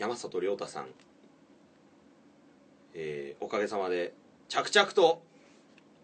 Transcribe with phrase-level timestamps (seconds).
[0.00, 0.86] 山里亮太さん、
[2.94, 4.14] えーおかげさまで
[4.48, 5.22] 着々と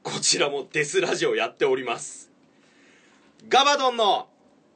[0.02, 2.30] こちらもデスラジオやっております。
[3.48, 4.28] ガバドンの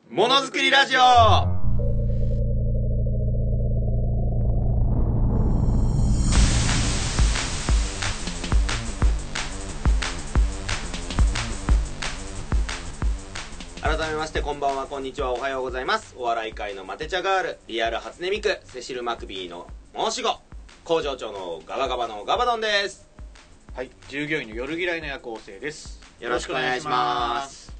[0.08, 1.59] ものづくりラジオ
[14.00, 16.14] 改めましてこんばんはこんにちはおはようございます。
[16.16, 20.40] お笑い界のマテ茶ガールリアル初音ミクセシル・マクビーの申し子
[20.84, 23.06] 工場長のガバガバのガバドンです。
[23.74, 26.00] はい、従業員の夜嫌いの夜行性です。
[26.18, 27.74] よろしくお願いします。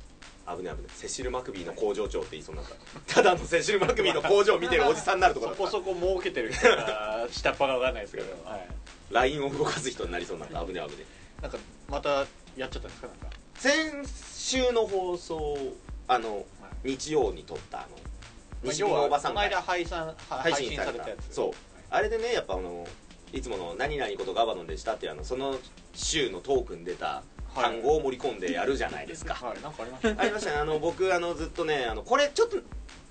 [0.47, 2.70] 危ね危ねセシル・マクビーの工場長って言いそうになっ
[3.06, 8.69] たただのセシル・マクビーの工場を見てるおじさんになるとこだったそこそこ儲けてる人が下っ端がわかんないですけど、はい、
[9.11, 11.05] LINE を動かす人になりそうになった危ね危ね
[11.41, 11.56] なんか
[11.89, 13.27] またやっちゃったんですかなんか。
[13.55, 15.56] 先週の放送
[16.11, 16.44] あの
[16.83, 17.89] 日曜に撮ったあの
[18.64, 21.33] 西日のおばさんこの会間配信は配信されたやつ。
[21.33, 21.50] そう。
[21.89, 22.84] あれでねやっぱあの
[23.33, 25.56] いつもの「何々ことガバドンでした」っていうあのその
[25.94, 27.22] 週のトークに出た
[27.55, 30.17] 単語を盛り込んでやるじゃないですか、はい、なんかありましたね。
[30.19, 30.56] ありましたね。
[30.56, 32.56] あの僕あのずっとねあのこれちょっと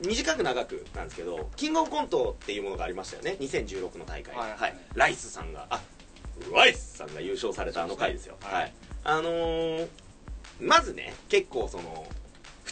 [0.05, 3.37] 短く長くなんですけどキングオブコントっていうものがありましたよね。
[3.39, 4.75] 2016の大会はいはい。
[4.93, 5.79] ライスさんがあ
[6.53, 8.35] ライスさんが優勝されたあの回ですよ。
[8.41, 8.73] そうですねはい、
[9.05, 9.87] あのー
[10.61, 12.18] まずね結構その普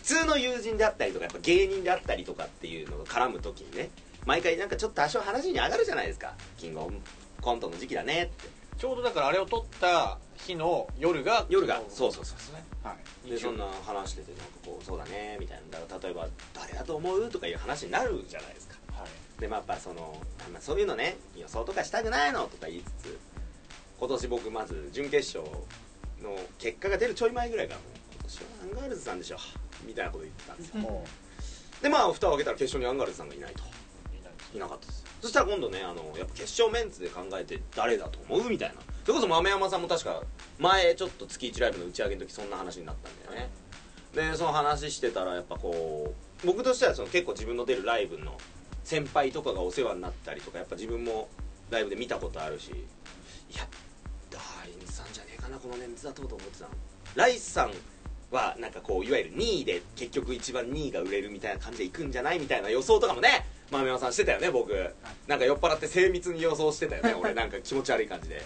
[0.07, 3.89] 通の友人であったりとかやっぱ芸人であったりとかっていうのが絡む時にね
[4.25, 6.95] 毎回なんかちょっと多少話に上がるじゃないですかキングオブ
[7.41, 12.63] コントの時期だねってちょうどだからあれを撮った日の夜が夜がそうそうそうですね。
[12.83, 13.29] はい。
[13.31, 19.41] でそんな話しててなんかこうそうだねみたいなだから例えば誰だと思うとかいう話になるじゃないですかはい。
[19.41, 20.21] でまあやっぱその、
[20.53, 23.19] まあ、そういうのね予想とかしたくないのとか言いつつ
[23.99, 25.57] 今年僕まず準決勝
[26.21, 29.37] の結果が出るちょい前ぐらいからもう今年はアンガールズさんでしょ
[29.85, 30.79] みたいなこと言ってたんですよ。
[30.79, 31.05] も
[31.81, 33.63] でまあ蓋を開けたら決勝にアンガールズさんがいないと。
[33.63, 33.67] う
[34.53, 35.03] いいなかったです。
[35.21, 38.75] そしたら今度ねあのやっぱ決勝メンツで考えて誰だと思うみたいな。
[39.03, 40.21] それこそ豆山さんも確か
[40.59, 43.49] 前ちょっと月1ライブの打ち上げの時そんな話になったんだよね。
[44.13, 46.13] でその話してたらやっぱこ
[46.43, 48.37] う僕としてはその結構自分の出るライブの
[48.83, 51.29] 先輩とかがお世話になったりとかやっぱ自分も
[51.69, 53.67] ライブで見たことあるしいや
[54.31, 56.71] ダーリンさんじゃねえかなこのメンツだとと思ってたの。
[57.15, 57.71] ライスさん
[58.31, 64.73] はなんかこういわゆる2位で結局一番2位が売れるみたいな感じでいくんじゃないみたいな予想とかもね豆山さんしてたよね僕。
[65.27, 67.33] なんか酔っ払って精密に予想してたよね俺。
[67.35, 68.43] なんか気持ち悪い感じで。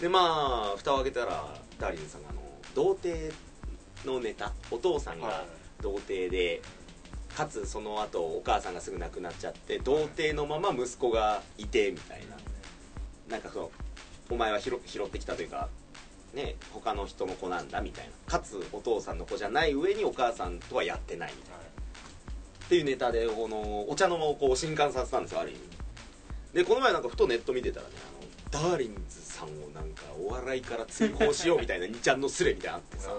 [0.00, 2.42] でまあ蓋を開けたらダーリンさんがあの
[2.74, 3.34] 童貞
[4.04, 5.82] のネタお父さんがはい。
[5.82, 6.60] 童貞で
[7.36, 12.36] かつその後お母さんがすぐ亡くなっちゃって童貞のまま息子がいてみたいな。
[13.28, 13.70] なんかその
[14.30, 15.68] お前は拾拾ってきたというか
[16.34, 18.32] ね他の人の子なんだみたいな。
[18.32, 21.58] かつお父さんの子じゃない上にお母さんとはやってないみたいな。
[21.58, 25.60] っていうネタでこのお茶の間をこう震撼させたんですよある意味。
[26.52, 27.92] でこの前なんかふとネット見てたらね
[28.52, 33.10] あのダーリンズさんをなんかお笑いから追放しようみたいな 2ちゃんのスレみたいなのあってさ。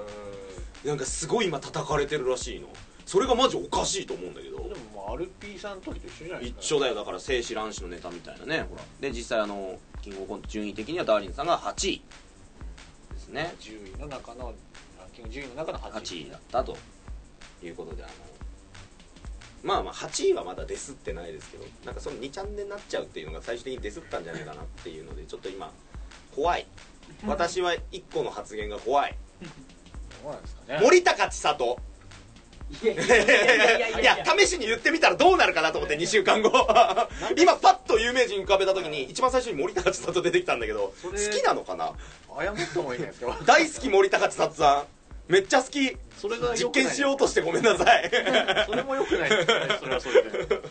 [0.86, 2.68] なんかすごい今叩かれてるらしいの。
[3.06, 4.58] それがマジおかしいと思うんだけど。
[4.58, 6.60] でもアルピーさんの時と一緒じゃないですか。
[6.62, 6.96] 一緒だよ。
[6.96, 8.84] だから精子卵子のネタみたいなねほら。
[9.02, 12.02] で実際あのキングオブコント順位的にはダーリンさんが8位
[13.30, 13.54] ね。
[13.60, 14.54] 10位の中の
[15.00, 16.78] ランキング10位の中の8 8位位だったと
[17.64, 18.14] いうことであの
[19.64, 25.72] まあまあ8位はまだデスってないですけどなんかその2チャンネルになっちゃうっていうのが最終的にデスったんじゃないかなっていうのでちょっと今
[26.36, 26.66] 怖い。
[27.28, 29.18] 私は1個の発言が怖い。
[30.22, 30.80] そうなんですかね。
[30.82, 31.80] 森高千里
[32.72, 36.50] いや試しに言ってみたらどうなるかなと思って2週間後。
[37.38, 41.94] 今パッと有名人浮かべた時に一番最初に森高千里出てきたんだけど好きなのかな？
[42.40, 43.38] 謝った方がいいんじゃないですか。
[43.46, 44.86] 大好き森高千里さ
[45.28, 45.32] ん。
[45.32, 45.98] めっちゃ好き。
[46.18, 48.12] それが実験しようとしてごめんなさい。
[48.68, 49.78] それも良くないですよね。
[49.80, 50.62] それはそれで。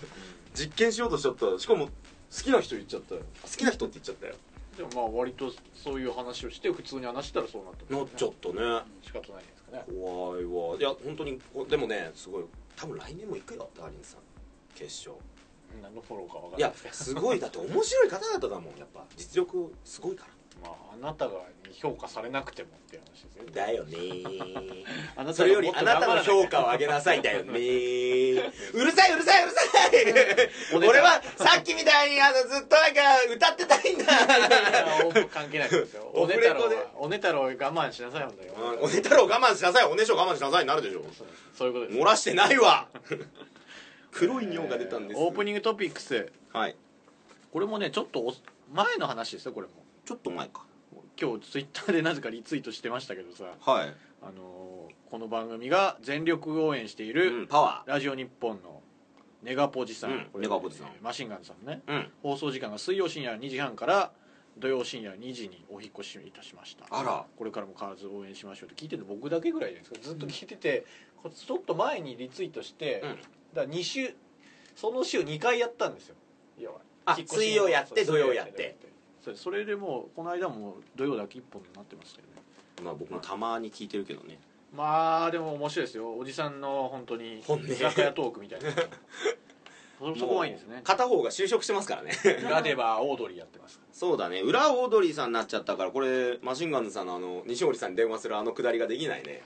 [0.54, 1.58] 実験しようとしちゃった。
[1.58, 1.90] しかも好
[2.30, 3.22] きな人言っちゃったよ。
[3.42, 4.34] 好きな人って言っちゃったよ。
[4.76, 8.54] でもまあ割とそういう話をして普通に話したらそうなったなっちゃったね。
[9.04, 9.84] 仕方ないね。
[9.86, 10.76] 怖いわ。
[10.78, 12.44] いや本当にでもねすごい
[12.76, 14.20] 多分来年も行くよダーリンさん。
[14.74, 15.16] 決勝。
[15.82, 16.76] 何のフォローか分かんいやない。
[16.76, 19.04] ですけどすごいだって面白い方々だもんやっぱ。
[19.16, 20.30] 実力すごいから
[20.62, 21.32] まああなたが
[21.72, 23.96] 評価されなくてもって話ですよだよね
[25.16, 29.60] あなたがそれよりあなたの評価を上げなさいだよねうるさいうるさいうるさ
[30.76, 30.76] い。
[30.76, 33.00] 俺はさっきみたいにあのずっとなんか
[33.34, 34.04] 歌ってたいんだ。
[35.32, 36.10] 関係ないですよ。
[36.14, 38.48] オおねたろうおねたろう我慢しなさい本当に。
[38.48, 39.84] うんおね太郎我慢しなさい。
[39.84, 41.02] おねしょ我慢しなさいになるでしょ。
[41.16, 41.26] そう
[41.56, 41.98] そういうことです。
[41.98, 42.88] 漏らしてないわ。
[44.10, 45.20] 黒い尿が出たんです。
[45.20, 46.30] オープニングトピックス。
[46.52, 46.76] はい。
[47.52, 48.34] これもねちょっとお
[48.72, 49.72] 前の話ですよこれも
[50.08, 50.64] ちょっと前か。
[51.20, 53.44] 今日ツイッターでなぜかリツイートしてましたけどさ。
[53.60, 53.94] はい。
[54.22, 58.82] あのーこの番組が全力応援していうんるパワラジオ日本の
[59.42, 60.88] ネガポジさん、うんこれネガポジさん。
[61.02, 61.82] マシンガンズさんね。
[61.86, 62.10] ーうん。
[62.22, 64.10] 放送時間が水曜深夜2時半から
[64.56, 66.86] 土曜深夜2時にお引っ越しいたしました。
[66.88, 67.26] あら。
[67.36, 70.86] これからも必ず応援しましょうって聞いてるの僕だけぐらいじゃないですかずっと聞いてて、
[71.22, 73.10] こちょっと前にリツイートして、うん。
[73.10, 73.20] だか
[73.54, 74.14] ら2週
[74.74, 76.14] その週2回やったんですよ。
[76.58, 78.87] 要はあ水曜やって土曜やって
[79.28, 82.34] そうそれでもうこの間も土曜だけ1本になってますけどね。
[82.82, 84.38] まあ僕もたまに聞いてるけどね。
[84.74, 86.16] まあでも面白いですよ。
[86.16, 87.66] おじさんの本当に本音。
[87.66, 88.70] 居酒屋トークみたいな。
[89.98, 90.80] そそこがいいですね。
[90.84, 92.12] 片方が就職してますからね。
[92.46, 94.40] 裏ではオードリーやってますそうだね。
[94.40, 99.42] 裏オードリーさんになっちゃったからこれマシンガンズさんのあの西森さんに電話するあのくだりができないね。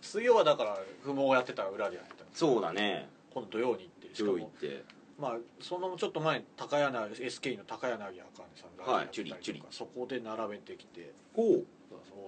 [0.00, 3.08] 水曜はだから不毛をやってたら裏でやってたそうだね。
[3.34, 4.82] 今度土曜に行ってしかもて
[5.18, 8.06] まあそのちょっと前に高柳 SK の高柳あ
[8.36, 11.46] かねさんがはいやってたりとかチュリチュリそこで並べてきてオー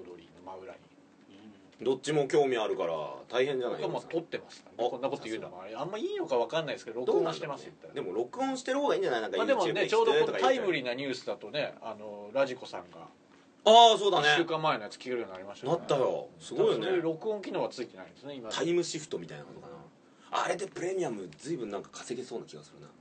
[0.07, 0.79] ドリーの真裏に。
[1.83, 2.95] どっちも興味あるから
[3.29, 4.87] 大変じゃない僕はもう撮ってますからね。
[4.87, 5.75] あこんなこと言うのもあれ。
[5.75, 8.05] あんまいいのか分かんないですけど録音はしてますよ言ったら。
[8.05, 9.21] でも録音してる方がいいんじゃない？
[9.23, 13.01] なんかまあ、でもねちょうどこのタイムリーーなニュースだとねあのラジコさんが
[13.67, 15.73] ああそうだ1週ね間前のやつ聞けるようになりましたね。
[15.73, 16.29] なったよ。
[16.39, 16.87] すごいよね。
[17.03, 19.74] 録音機能はついてないんですね今タイムシフトみたいなことかな
[20.37, 22.87] あれでプレミアム随分なんか稼げそうな気がするな。
[22.87, 22.93] ね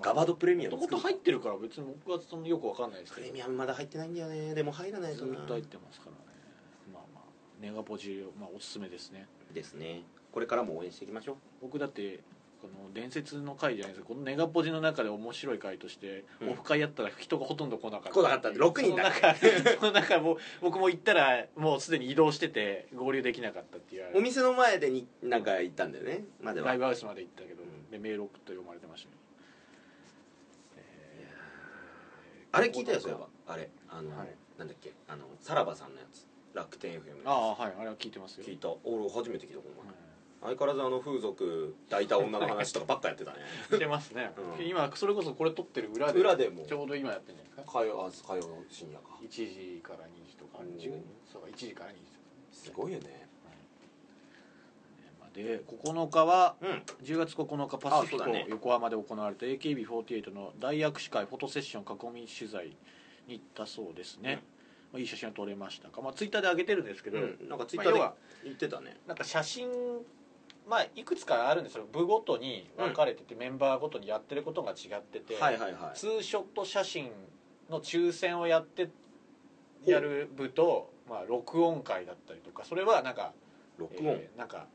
[0.00, 3.26] ガバドプレミアムもともと入ってるから別に僕はそのよく分かんないですけど。
[3.26, 4.54] プレミアムまだ入ってないんだよね。
[4.54, 5.36] でも入らないとな。
[5.36, 6.18] ずっと入ってますからね。
[6.92, 7.24] まあまあ
[7.60, 9.26] ネガポジ、まあ、おすすめですね。
[9.52, 10.02] ですね。
[10.32, 11.36] これからも応援していきましょう。
[11.60, 12.20] 僕だって
[12.66, 16.50] この伝説の回じゃないですかこのネガポジの中で面白い回として、うん。
[16.50, 18.50] オフ会やったら人がほとんど来なかった来なかった。
[18.50, 19.12] んで6人だ。
[19.12, 24.18] その中その中もう僕も行ったらもうすでに移動してて合流できなかったって言われ。
[24.18, 26.68] お店の前でになんか行ったんだよねまでは。
[26.68, 27.90] ライブハウスまで行ったけど、うん。
[27.90, 29.16] でメール送って読まれてましたね。
[32.52, 33.26] あれ聞いたよそういえば。
[33.48, 34.28] あれあの、はい。
[34.58, 36.26] なんだっけあのさらばさんのやつ。
[36.54, 37.72] 楽天 FM ああはい。
[37.78, 38.46] あれは聞いてますよ。
[38.46, 38.68] 聞いた。
[38.84, 40.05] 俺初めて聞いたこのう前
[40.46, 43.38] 相変わらずあの風俗抱いた女の話とかばっかやってたね。
[43.70, 44.66] んしてますね、うん。
[44.66, 46.64] 今それこそこれ撮ってる裏で裏でも。
[46.64, 47.80] ちょうど今やってるんじゃないですか？
[47.80, 49.06] 火曜あ火曜深夜か。
[49.22, 50.36] 1時から2時。
[50.36, 50.68] とかうん。
[50.76, 51.00] 10
[51.30, 52.00] そうか1時から2時。
[52.00, 52.18] とか
[52.52, 53.26] すごいよね。
[55.34, 56.82] で9日はうん。
[57.04, 58.46] 10月9日パシフィコね。
[58.48, 62.68] 横浜で行われた AKB48 の大握手会フォトセッション囲み取材
[63.26, 64.42] に行ったそうですね、
[64.92, 67.48] まあ、いい写真が撮れましたか、まあ、ツイッターで上げてるんですけど、うん。
[67.50, 68.00] なんかツイッターで
[68.44, 68.96] 言ってたね。
[69.06, 69.68] なんか写真
[70.68, 71.86] まあいくつかあるんですよ。
[71.92, 75.98] 部ごとに分かれてて、メンバーごとにやってることが違ってて、はいはいはい。
[75.98, 77.10] ツーショット写真
[77.70, 78.90] の抽選をやって
[79.84, 83.32] やる部と、まあ、録音会だったりとかそれはなんか
[83.78, 84.66] 録音、えーなんか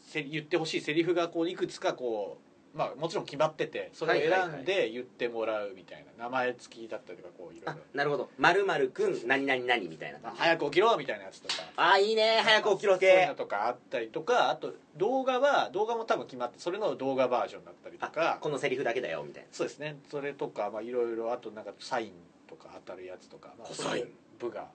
[0.00, 11.54] せ言ってほしいセリフがこういくつかこう、まあ、もちろん決まっててそれを選んで言ってもらうみたいな名前付きだったりとかこういろいあろなるほど「まるまるくん何々何」みたいな早く起きろみたいなやつとか。
[11.76, 12.40] あいいね。
[12.42, 13.10] 早く起きろ系。
[13.10, 19.48] そういうのとかあったりとかあと動画は動画も多分決まってそれの動画バージョンだったりとあかこのセリフだけだよみたいな。
[19.52, 19.96] そうですね。
[20.10, 22.12] それとかまあいろいろあとなんかサイン
[22.48, 24.08] とか当たるやつとか、まあ、サイン。
[24.38, 24.66] 部が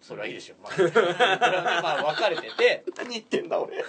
[0.00, 0.54] それはいいでしょ。
[0.58, 2.84] う、まあ、これはねまあ分かれてて。
[2.96, 3.82] 何言ってんだ俺。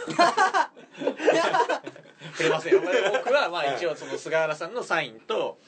[2.33, 2.81] 触れませんよ。
[2.81, 5.59] 僕はまあ一応その菅原さんのサインと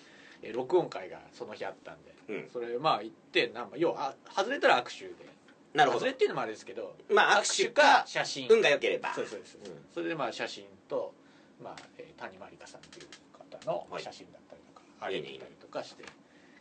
[0.41, 2.49] えー録音会がその日あったんで、うん。
[2.51, 5.29] それまあ行ってなんか要はあ外れたら握手で。
[5.73, 5.99] なるほど。
[5.99, 8.47] 外れっていうのもあれですけどまあ握手か写真。
[8.49, 9.13] 運が良ければ。
[9.13, 9.85] そうですそうです、うん。
[9.93, 11.13] それでまあ写真と、
[11.61, 14.03] まあえー谷まりかさんっていう方のはい。
[14.03, 15.27] 写真だったりとか、あいいね。
[15.27, 16.03] げてたりとかして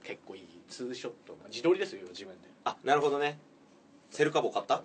[0.04, 2.48] 結構いいツーショット、まあ、自撮りですよ自分で。
[2.64, 3.38] あなるほどね
[4.10, 4.82] セルカボ買った？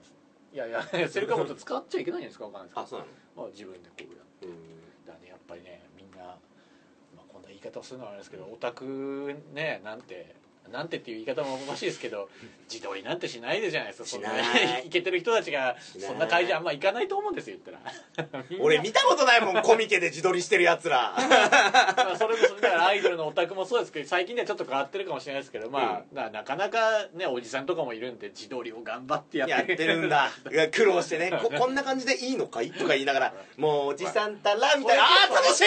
[0.54, 3.12] いやいや セルカモト使っちゃいけないんですかわかんないですけどあそうなの？
[3.36, 4.08] まあ、自分でこうやっ
[4.40, 4.46] て。
[4.48, 5.06] うん。
[5.06, 6.38] だねやっぱりねみんな、ま
[7.18, 10.36] あ、こんな言い方をするのはあれですけどオタクねなんて
[10.72, 12.30] なんてっていう言い方もおかしいですけど
[12.72, 14.08] 自撮りなんてしないでじゃないですか。
[14.10, 18.44] そんなしないイケてる人たちがそんな会場あんま行かないと思うんですよ言ったら。
[18.60, 21.14] 俺見たことないもんコミケで自撮りしてるやつら。
[21.98, 29.52] まあそれこそだからアイドルのオタクもそうですけど最近ではちょっと変わってるかもしれないですけどまあ、ななかなかねおじさんとかもいるんで自撮りを頑張ってやって。
[29.54, 30.32] やってるんだ。
[30.74, 31.32] 苦労してね。
[31.42, 32.72] ここんな感じでいいのかい？
[32.72, 35.04] とか言いながらもうおじさんたらみたいな。
[35.04, 35.64] あまあー楽しい！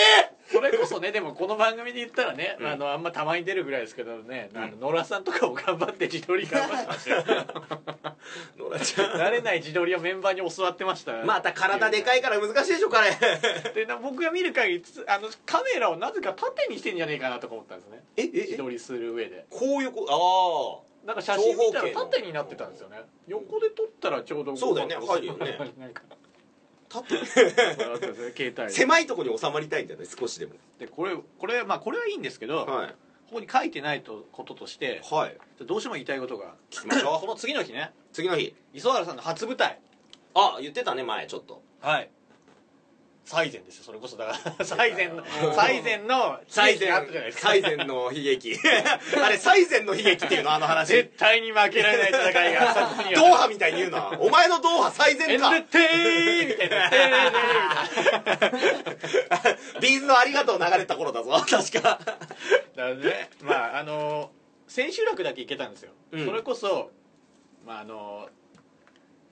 [0.50, 2.66] それこそねでもこの番組で言ったらね、うん。
[2.66, 7.46] あのあんまたまに出るぐらいですけどね、うん野良さんとかも頑張って自撮り頑張ってましたよ
[8.58, 11.22] ノラちゃ慣れない自撮りをメンバーに教わってました。
[11.22, 13.10] んまた体でかいから難しいでしょ彼。
[13.74, 18.02] でな僕が見る限りつあのカメラをなぜか縦にしてんじゃねえかなとか思ったんですね。
[18.16, 18.40] えええ。
[18.42, 19.46] 自撮りする上で。
[19.50, 22.98] こういうこなんか写真見たら縦になってたんですよね。
[23.28, 24.96] 横で撮ったらちょうどそうだよね。
[24.96, 25.58] こ入るよね。
[26.88, 27.14] 縦。
[27.16, 30.52] 帯で狭いところに収まりたいんだよね少しでも。
[30.78, 32.94] でこれこれまあこれはいいんですけど、はい
[33.26, 35.36] ここに書いてないとこととしてはい。
[35.64, 37.20] どうしても言いたいことが聞きましょう。
[37.20, 37.92] この次の日ね。
[38.12, 39.78] 次の日磯原さんの初舞台。
[40.34, 41.62] あ言ってたね前ちょっと。
[41.80, 42.10] はい
[43.26, 44.16] 最前ですよそれこそ。
[44.16, 47.48] だから 最前の最前の最悲劇があった前じゃないですか。
[47.48, 48.56] 最前の悲劇。
[49.20, 50.88] あれ最前の悲劇っていうのあの話。
[50.92, 52.74] 絶対に負けられない戦いが
[53.16, 54.12] ドーハみたいに言うな。
[54.20, 55.56] お前のドーハ最前か。
[55.56, 56.90] エンドテーみたいな。
[59.80, 61.98] ビーズのありがとう流れた頃だぞ確か。
[62.76, 63.30] だね。
[63.42, 64.30] まああの
[64.68, 66.26] 千秋楽だけ行けたんですよ、うん。
[66.26, 66.92] それこそ
[67.64, 68.28] まああの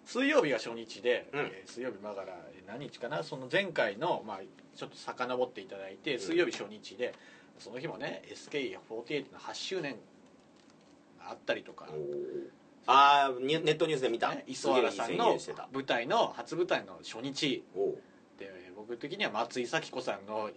[0.05, 1.41] 水曜日が初日で、うん。
[1.41, 3.23] えー水曜日まから何日かな？
[3.23, 4.41] その前回の、まあ、
[4.77, 7.15] ちょっと遡っていただいて水曜日初日で、
[7.59, 9.97] その日もね SK48 の8周年
[11.19, 11.89] があったりとか、
[12.87, 14.31] ああネットニュースで見た？
[14.31, 15.39] ね、磯原さんの
[15.73, 17.65] 舞台の初舞台の初日。
[18.39, 20.51] で僕的には松井咲子さんの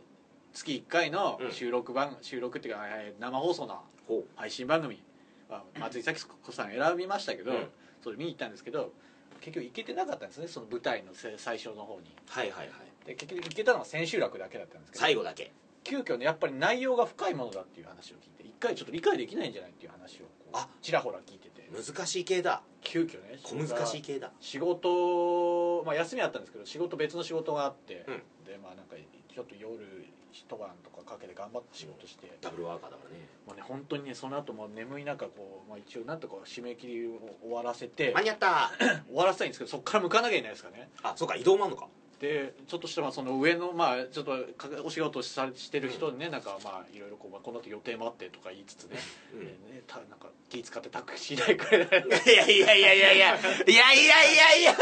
[0.53, 5.01] 月1回の収録番、収録っていうかえー生放送のほ配信番組
[5.49, 7.67] は松井咲子さん選びましたけど、うん。
[8.03, 8.93] それ見に行ったんですけど
[9.39, 12.15] 結局行けてなかったんですねその舞台のせ最初の方に。
[12.27, 13.07] はいはいはい。
[13.07, 15.51] で結局行けたのは千秋楽だけだったんですけど最後だけ。
[15.83, 20.67] 急遽ねやっぱり内容が深いものだっていう話を聞いて一回ちょっと理解できないんじゃないっていう話をあ。
[20.81, 21.69] ちらほら聞いてて。
[21.71, 22.61] 難しい系だ。
[22.81, 24.31] 急遽ね小難しい系だ。
[24.39, 28.45] 仕事、まあ、休みあったんですけど仕事別の仕事があって、うん。
[28.45, 30.05] でまあなんかちょっと夜
[30.37, 33.25] 一晩とかかけて頑張って仕事して、ダブルワーカーだからね。
[33.47, 38.71] もうね本当にねその後も眠い中こう、まあ、一応なんとか締め切りを終わらせて間に合った。
[39.09, 40.89] 終わらせたいんですけどそこから向かなきゃいけないですからね。
[41.01, 41.87] あそうか移動もあんのか。
[42.19, 48.97] でちょっとしたまあその上のまあちょっとかお仕事さしてる人にね、なんかまあいろいろこう、まあ、この後予定もあってとか言いつつね,、
[49.33, 49.39] うん。
[49.39, 52.05] でねたなんか気使ってタクシー代くれない。
[52.07, 53.39] いやいやいやいやいやい
[53.75, 54.75] やいやいやいや。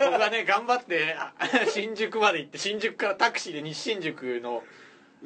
[0.00, 1.32] 僕はね頑張ってあ
[1.72, 4.62] 新宿まで行って新宿からタクシーで西新宿の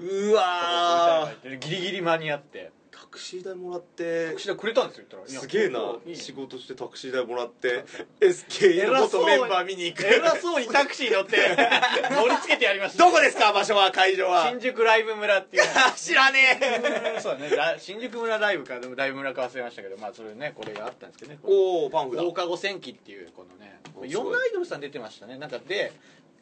[0.00, 1.58] うわー。
[1.58, 2.72] ギリギリ間に合って。
[2.90, 4.28] タクシー代もらって。
[4.28, 5.80] タクシー代くれたんですよ言ったらすげえな。
[6.14, 7.84] 仕事してタクシー代もらって。
[8.20, 10.04] SK の元メンバー見に行く。
[10.04, 11.36] 偉そうにタクシー乗って。
[12.14, 14.48] 乗りつけてやりましたどこですか場所は会場は。
[14.48, 15.62] 新宿ライブ村っていう。
[15.96, 16.60] 知らね
[17.16, 17.20] え。
[17.20, 17.56] そうだね。
[17.56, 18.78] ラ新宿村ライブか。
[18.80, 21.38] でもライブ村か忘れましたけどまあそれねこれがあったんですけどね。
[21.42, 22.22] おおパンフだ。
[22.22, 23.80] 放課後戦記っていうこのね。
[23.96, 25.36] おいろんなアイドルさん出てましたね。
[25.36, 25.92] なんかで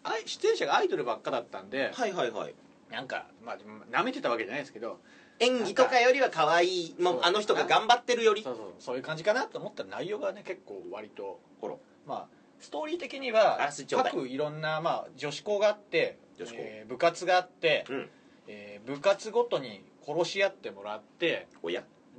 [0.05, 1.91] あい出演者がアイドルばっかだったんで。
[1.95, 2.55] はいはいはい
[2.90, 3.59] なんかまあ
[3.90, 5.00] なめてたわけじゃないですけど
[5.40, 6.00] 演技とか。
[6.00, 7.21] よりは可愛いもう。
[7.23, 8.42] あの人が頑張ってるより。
[8.42, 8.97] そうそうそう。
[8.97, 11.75] いう感じかなと思ったら内容がね結構割とほら
[12.07, 12.26] まあ
[12.61, 13.71] ストーリー的にあは
[14.04, 18.11] 各いろんな、まあ、女子校があってえー部活があって、うん。
[18.49, 21.47] えー部活ごとに殺し合ってもらって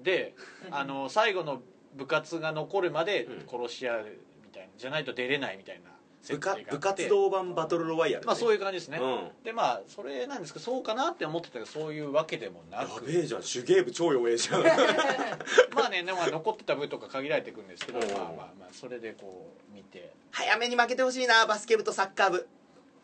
[0.04, 0.36] で
[0.72, 1.62] あの最後の
[1.96, 3.48] 部活が残るまでうん。
[3.50, 4.06] 殺し合う
[4.46, 5.90] みたいなじゃないと出れないみたいな
[6.28, 6.66] 部か設定があって。
[6.72, 9.44] 部活動版バトルロワイヤルまあそういいう感じですね、うん。
[9.44, 14.64] でまあそれなんですけどそうかなって思ってたけどそういうわけでもなやくべえじゃん手芸部超弱えじゃん。
[15.74, 18.08] まあねでもまあ残ってた部とか限られていくんですけどうん。
[18.08, 18.28] まあまあ
[18.60, 20.14] まあそれでこう見て。
[20.32, 22.48] 早めに負けてほしいなバスケ部とサッカー部。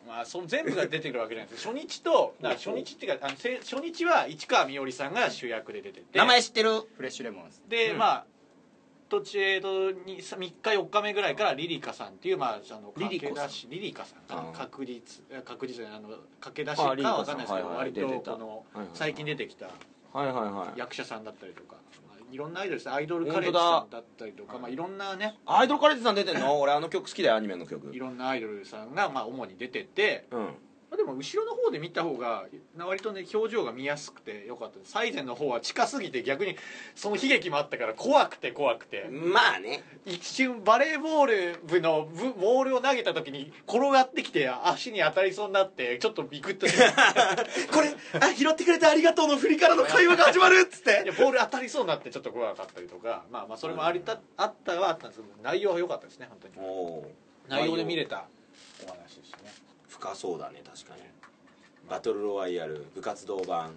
[0.07, 1.65] まあその全部が出てくるわけじゃないです。
[1.67, 6.17] 初日とだから初日っていうかあのせ初日は市川みおりさんが主役で出てて。
[6.17, 6.81] 名前知ってる？
[6.95, 7.97] フレッシュレモンですで、うん。
[7.97, 8.25] まあ
[9.07, 14.51] 途中とに3日4日目ぐらいからリリカさんっていう、まあ、あの駆け出しリリカさんかな？
[14.51, 16.09] 確率え確率じゃないあの
[16.39, 17.93] 駆け出しかあリリカわかんないですけど、さんはいはい。
[17.93, 19.69] 割とこの最近出てきた
[20.75, 21.75] 役者さんだったりとか、
[22.07, 22.89] まあ、いろんなアイドルです。
[22.89, 26.59] ねアイドルカレッジさんだったりとか、まあ、いろんなねアイドルカレッジさん出てんの？
[26.59, 27.95] 俺あの曲好きだよアニメの曲。
[27.95, 30.39] いろんなアイドルさんが、まあ、主に出てて、うん。
[30.39, 30.51] まあ、
[30.95, 32.45] でも後ろの方で見た方が
[32.77, 34.79] 割とね表情が見やすくてよかった。
[34.79, 36.55] です最前の方は近すぎて逆に
[36.95, 39.83] その悲劇もあったから怖くて怖くて、まあね。
[40.05, 46.83] 一瞬バレーボール部の部ボールを投げた時に転がってきて足に当たりそうになってちょっとビクッとして
[47.73, 53.25] これあ拾ってくれてありがとうの振りからの会話が始まるっつっいやてボール当たりそうになってちょっと怖かったりとか。
[53.31, 54.19] まあまあそれもありた。
[54.37, 57.15] あったはあったんですけど内容は良かったですね本当に。
[57.47, 58.25] 内容で見れた
[58.83, 59.54] お話でしたね
[60.05, 61.01] 深そうだね確かに。
[61.89, 63.75] バトルロワイヤル部活動版。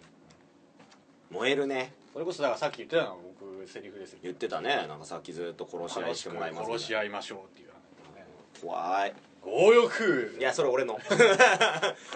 [1.31, 1.93] 燃えるね。
[2.13, 4.19] それこそだからさっき言ってたのが僕セリフですよ。
[4.23, 4.87] 言ってたね。
[4.89, 7.69] なんかさっきずっと殺し合いしてもらいますみたいな殺し合いましょうっていう
[8.61, 9.15] 怖い。
[9.45, 10.37] 強欲。
[10.39, 10.99] いやそれ俺の。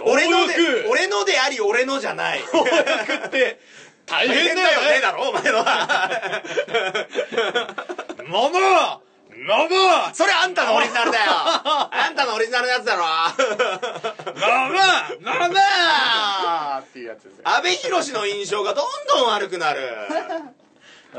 [0.04, 0.54] 俺ので
[0.88, 2.40] 俺のであり俺のじゃない。
[2.42, 3.60] 強欲って
[4.06, 5.00] 大変だよね。
[5.00, 6.42] だろお前のは。
[8.24, 9.11] 飲もう
[9.42, 11.32] 飲もそれあんたのオリジナルだよ。
[11.90, 13.04] あんたのオリジナルのやつだろ。
[13.04, 15.58] う飲もう飲もう
[16.80, 17.42] っていうやつですよ。
[17.44, 19.80] 阿部寛の印象がどんどん悪くなる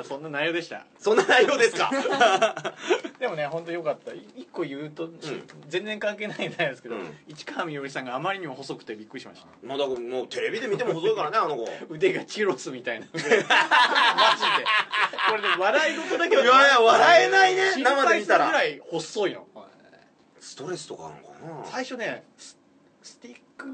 [0.01, 0.85] そんな内容でした？
[0.97, 1.91] そんな内容ですか？
[3.19, 4.11] でもね本当よかった。
[4.13, 5.09] い一個言うと、
[5.67, 7.17] 全然関係ないんですけど、うん。
[7.27, 9.67] 市川みよりさんがあまりにも細くてびっくりしました。
[9.67, 11.67] もうだからもうテレビで見ても細いからねあの子。
[11.89, 13.05] 腕がチュロスみたいな。
[13.13, 13.31] マジで。
[15.29, 17.71] これね笑い事だけどいやいや笑えないね。
[17.75, 18.45] 心生で見たら。
[18.47, 19.47] 配するぐらい細いの。
[20.39, 21.21] ストレスとかなのか
[21.63, 21.65] な？
[21.71, 22.57] 最初ねス
[23.01, 23.67] スティック？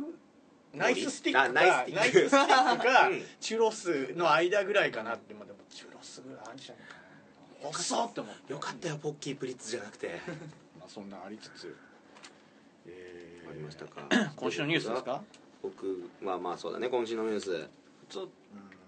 [0.72, 1.96] ナイススティックかあナイススティック。
[1.96, 3.24] ナイススティックか、うん。
[3.40, 6.94] チュロスの間ぐらいかなってまあでもチュロスぐらいあるんじゃないか
[7.64, 8.54] な細っって思って。
[8.54, 10.20] よかったよポッキープリッツじゃなくて。
[10.80, 11.76] まあそんなありつつ
[12.88, 14.08] えーありましたか。
[14.36, 15.22] 今週のニュースですか？
[15.62, 17.68] 僕まあまあそうだね今週のニュース。
[18.10, 18.30] ちょうん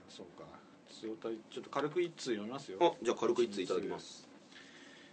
[0.10, 0.46] そうか。
[0.90, 1.14] ちょ
[1.62, 2.78] っと軽く一通読みますよ。
[2.82, 4.28] あじゃあ軽く一通いただきます。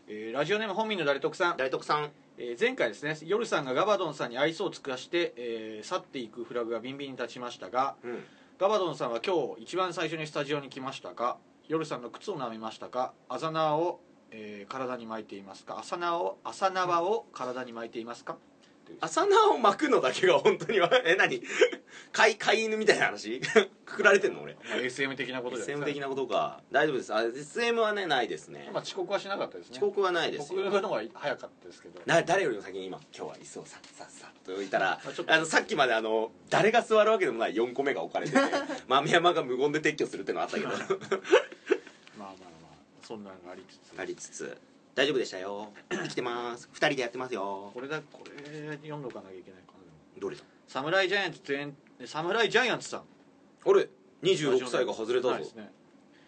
[0.06, 2.10] えーラジオネーム本民の誰得さん、大徳さん。
[2.38, 8.24] えー前回ですね夜さんがガバドンさんに愛想を尽かして、えー去っていくフラグがビンビンに立ちましたがうん。
[8.58, 13.12] ガバドンさんは今日一番最初にスタジオに来ましたか夜さんの靴を舐めましたか？
[13.28, 15.78] あざ縄を、えー体に巻いていますか？
[15.78, 18.38] 朝縄を朝縄を体に巻いていますか？
[18.88, 18.98] という。
[19.00, 21.42] 朝菜を巻くのだけが本当にはえ何？
[22.12, 23.40] 飼い飼い犬みたいな話？
[23.84, 24.54] くくられてんの俺。
[24.54, 26.60] まあ SM 的なことじゃない SM 的なことか。
[26.72, 27.14] 大丈夫です。
[27.14, 28.70] あ SM はねないですね。
[28.72, 29.76] まあ遅刻はしなかったですね。
[29.76, 30.62] 遅刻はないですよ。
[30.64, 32.00] 僕の方が早かったですけど。
[32.06, 38.38] な誰よりも先に今今日は椅子をさっさっさっと置いたらあのさっきまであの誰が座るわけでもない4個目が置かれてて
[38.88, 40.68] 豆山が無言で撤去するっていうのがあったけど。
[40.68, 43.98] まあまあまあそんなのがありつつ。
[44.00, 44.58] ありつつ
[44.98, 45.68] 大丈夫でしたよ。
[45.88, 46.68] 生きてます。
[46.74, 47.70] 2人でやってますよ。
[47.72, 50.42] これだこれ読んどかなきゃいけないかなどれだ？
[50.66, 53.00] サムライジャイアンツ全サムライジャイアンツさん。
[53.00, 53.88] あれ
[54.24, 55.34] ？26歳が外れたぞ。
[55.54, 55.70] ね。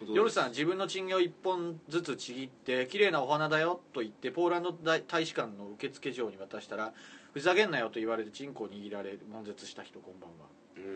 [0.07, 6.93] 夜さん自分のチンゲを1本ずつちぎって綺麗なお花だよと言ってポーランド大大使館の受付嬢に渡したら
[7.33, 10.47] ふざけんなよと言われてチンコを握られ悶絶した人こんばんは。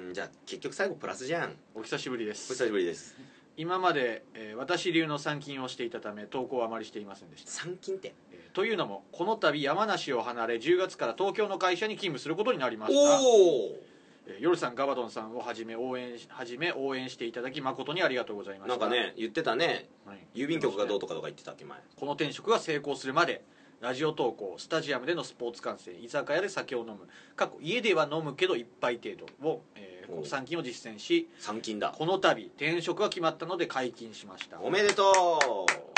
[0.08, 1.58] うんじゃあ結局最後プラスじゃん。
[1.75, 3.15] お久しぶりでお久すしぶりです
[3.57, 8.13] 今まで、えー私流の参勤をしていたため投稿はあまりしていませんでした、参勤って？
[8.31, 13.22] えーというのもこの度山梨を離れ10月から東京の会社に勤務することになりました。
[13.22, 13.79] おお
[14.27, 18.77] えー夜さんガバドンさんをはじめ応援しはじめ応援していただき誠にありがとうございました。
[18.79, 19.87] なんかね言ってたね。
[20.05, 20.18] はい。
[20.33, 21.77] 郵便局がどうとかとか言ってたっけ前。
[21.96, 23.44] この転職が成功するまで
[23.81, 27.07] ラジオ投稿スタジアムでのスポーツ観戦居酒屋で酒を飲む。
[27.35, 31.92] 過去家では飲むけど一杯程度を、えーこの3金を実践し参勤だ。
[31.98, 34.61] この度転職が決まったので解禁しました。
[34.61, 35.95] おめでとう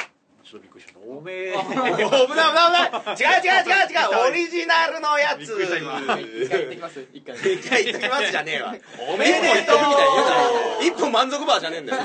[0.50, 1.00] ちょっとびっくりした。
[1.00, 1.52] おめえ。
[1.60, 3.18] 危ない危ない危ない。
[3.20, 4.30] 違う違う違う違う。
[4.30, 5.40] オリジナルのやつ。
[5.40, 6.00] びっくりした今。
[6.00, 7.02] 一回行ってきます。
[7.02, 8.32] 一回言っときます。
[8.32, 8.76] じゃねえわ。
[9.14, 12.04] おめでとうみたいに言うな一本満足バーじゃねえんだよ。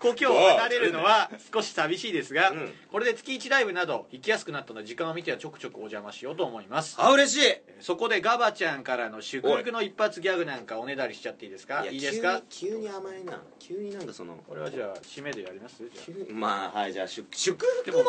[0.00, 2.74] 故郷を離れるのは少し寂しいですが、うん。
[2.92, 6.96] これで月1ライブなど行きやすくなったので時間を見てはちょくちょくお邪魔しようと思います。
[6.98, 7.54] あ嬉しい。
[7.80, 11.86] そこでガバちゃんからの祝福の一発ギャグなんかおねだりしちゃっていいですか？
[11.86, 11.96] い。
[11.96, 12.42] いですか？
[12.50, 13.40] 急に甘いな。
[13.58, 14.34] 急になんかその。
[14.48, 15.82] これはじゃあ締めでやります？
[16.28, 18.04] まあはいじゃあ祝祝で福の？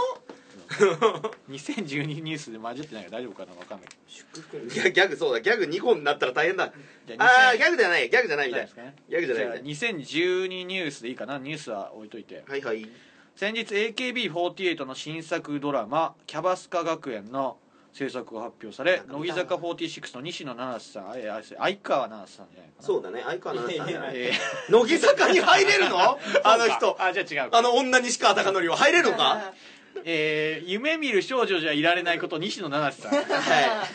[1.22, 3.90] も2012ニュースで混じってないから大丈夫かな分かんない。
[3.90, 5.42] け祝福いやギャグそうだ。
[5.42, 6.66] ギャグ2本になったら大変だ。
[6.66, 8.10] あああギャグじゃない。
[8.10, 8.96] ギャグじゃないみたいですかね？
[9.10, 11.38] ギャグじゃないみたい2012ニュースでいいかな？
[11.40, 12.44] ニュースは置いといて。
[12.48, 12.88] はいはい。
[13.36, 17.58] 先日 AKB48 の新作ドラマ「キャバスカ学園」の
[17.94, 22.86] 制作が発表され乃木坂46の西野七瀬さんあえあ相川七瀬さんじゃないかな。
[22.88, 24.14] そうだね相川七瀬さんじゃない。
[24.16, 24.32] え
[24.70, 25.98] 乃木坂に入れるの？
[26.18, 26.96] ーあの人。
[27.02, 29.54] あじゃあ違うあの女西川貴教は入れるのか？
[30.06, 33.88] えー夢見る少女じゃいられないこと西野七瀬さん、 は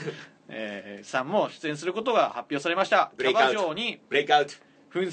[0.48, 3.10] えーさんも出演することが発表されました。
[3.16, 4.52] ブレイクアウト嬢にブレイクアウト
[4.90, 5.10] 扮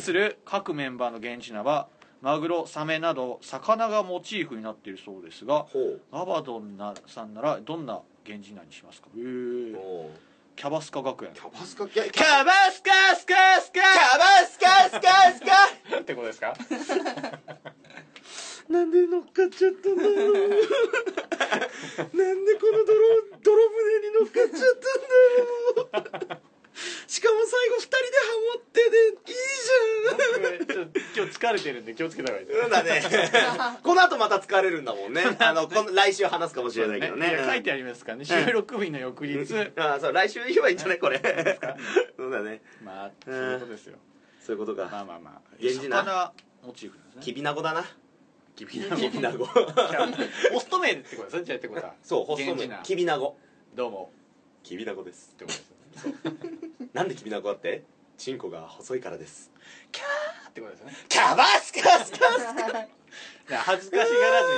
[0.00, 1.88] する各メンバーの現地名は
[2.22, 5.66] マグロサメなど魚がモチーフになっているそうですが
[6.10, 9.08] アバドンなさんならどんな源氏名にしますか？
[9.14, 11.32] キャバスカ学園。
[11.34, 11.86] キャバスカ？
[11.88, 15.00] キャキキャバスカスカスカャバスカスカ
[15.32, 15.46] スカ
[16.00, 16.54] ってことですか
[18.68, 20.24] なんで乗っかっちゃったんだろうな
[22.34, 24.74] んでこの泥泥船に乗っかっちゃっ
[25.92, 26.38] たんだろう
[27.08, 32.58] しかも最後二人でハモってでいいじちょっと今日疲れてるんで気をつけた方がいいです。
[32.58, 33.78] ゃんうんだね。
[33.82, 35.24] この後また疲れるんだもんね。
[35.40, 37.30] あのこの来週話すかもしれないけどね。
[37.30, 38.24] いや書いてありますからね。
[38.24, 39.54] 収録日の翌日。
[39.76, 41.18] ああそう来週言えばいいんじゃないこれ。
[42.16, 42.60] そうだね。
[42.82, 43.96] まあそういうことですよ。
[44.40, 45.40] そういうことまあかまあまあ。
[45.58, 47.22] 源氏名魚モチーフですね。
[47.22, 47.84] きびなごだな。
[48.54, 51.94] きびなごきびなごホスト名ってことですねじゃあってことは。
[52.02, 53.18] そうホスト名きびな。
[53.18, 53.38] ご
[53.74, 54.12] どうも。
[54.62, 55.30] きびなごです。
[55.32, 55.75] ってことです
[56.92, 57.84] なんできびなごだって？
[58.16, 59.50] チンコが細いからです。
[59.92, 60.96] キャーってことですよね。
[61.08, 62.88] キャバスカスカスカい
[63.50, 64.48] や恥ずかしがらず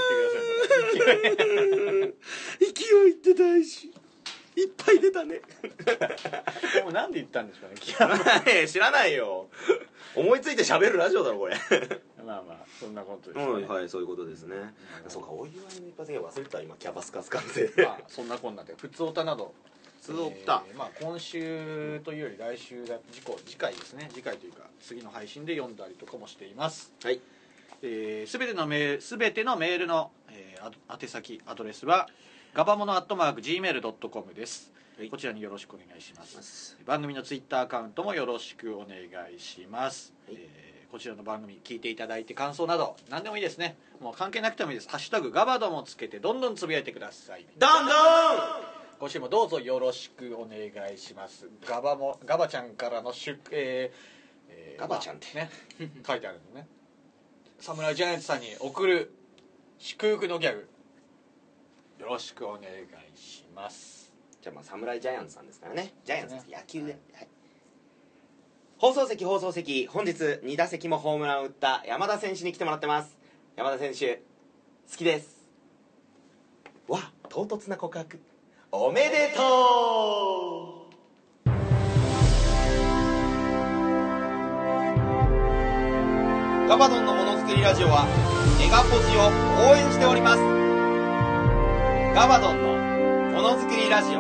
[0.94, 2.72] 言ってください。
[2.72, 3.12] 勢い。
[3.12, 3.92] って大事。
[4.57, 5.40] いっぱい出たね。
[6.74, 9.48] でもなんで言ったんですかねキャー知らないよ。
[10.16, 11.57] 思いついて喋るラジオだろこれ。
[12.24, 14.57] まあまあそんなことですね、うんはいそういうことですね。
[15.07, 17.72] そうかお祝いの一発目忘れてた今キャバスカスカス。
[17.77, 18.74] まあそんなこんなで。
[18.77, 19.55] 普通オタなど
[20.00, 26.92] 普通オタえーまあ今週というより来週が次回次回ですね次回というか次の配信で読んだりとかもしています。
[27.02, 27.20] はい。
[27.82, 32.08] えー、全てのメール全てのメールの、えーあ宛先アドレスは
[32.52, 35.08] ガバモノアットマーク Gmail.com です、はい。
[35.11, 36.76] こちらによろしくお願いします。
[36.84, 38.96] 番組のツイッターアカウントもよろしくお願
[39.32, 40.37] いします、はい。
[40.38, 43.76] えーこちらの番組聞いていただいて感想など何でもいいですね。
[44.00, 47.46] もう関係なくてもいいです「ハッシュタグガバドもつけてどんどんつぶやいてください。
[47.58, 51.48] どんどん今週もどうぞよろしくお願いします。
[51.64, 55.26] ガバもガバちゃんからの出えーえーガバちゃんって。
[55.37, 55.50] まあね
[56.04, 56.66] 書いてあるのね。
[57.61, 59.14] サムライジャイアンツさんに送る
[59.78, 60.68] 祝福のギャグ。
[62.00, 64.12] よろしくお願いします。
[64.42, 65.94] じゃあまあ侍ジャイアンツさんですからね。
[66.04, 67.28] ジャイアンツです野球で、はい。
[68.78, 69.87] 放送席放送席。
[69.87, 73.16] 本日2打席もホームランを打った山田選手に来てもらってます。
[73.54, 74.16] 山田選手
[74.90, 75.46] 好きです。
[76.88, 78.18] わ唐突な告白
[78.70, 79.40] おめでと
[80.85, 81.48] う。
[86.68, 88.04] ガバドンのものづくりラジオは
[88.59, 89.22] ネガポジを
[89.72, 90.42] 応援しております。
[92.14, 92.68] ガバドンの
[93.33, 94.12] ものづくりラジオ。
[94.12, 94.14] い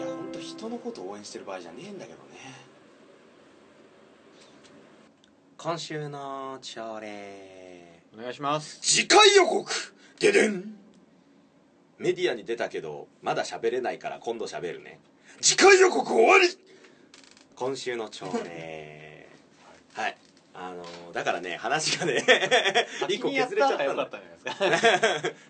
[0.00, 2.38] や本当人のこと応援してる場合じゃねえんだけどね。
[5.56, 7.97] 今週の朝礼。
[8.16, 8.78] お願いします。
[8.80, 9.70] 次回予告！
[10.20, 10.74] ででん。
[11.98, 15.00] メディアに出たけどまだ喋れないから今度喋るね。
[15.40, 16.48] 次回予告終わり！
[17.56, 19.28] 今週の朝礼。
[19.94, 20.16] はい。
[20.54, 22.24] あのーだからね話がね
[23.08, 23.84] 一個削れちゃったんだ。
[23.84, 24.80] よかったんじゃないで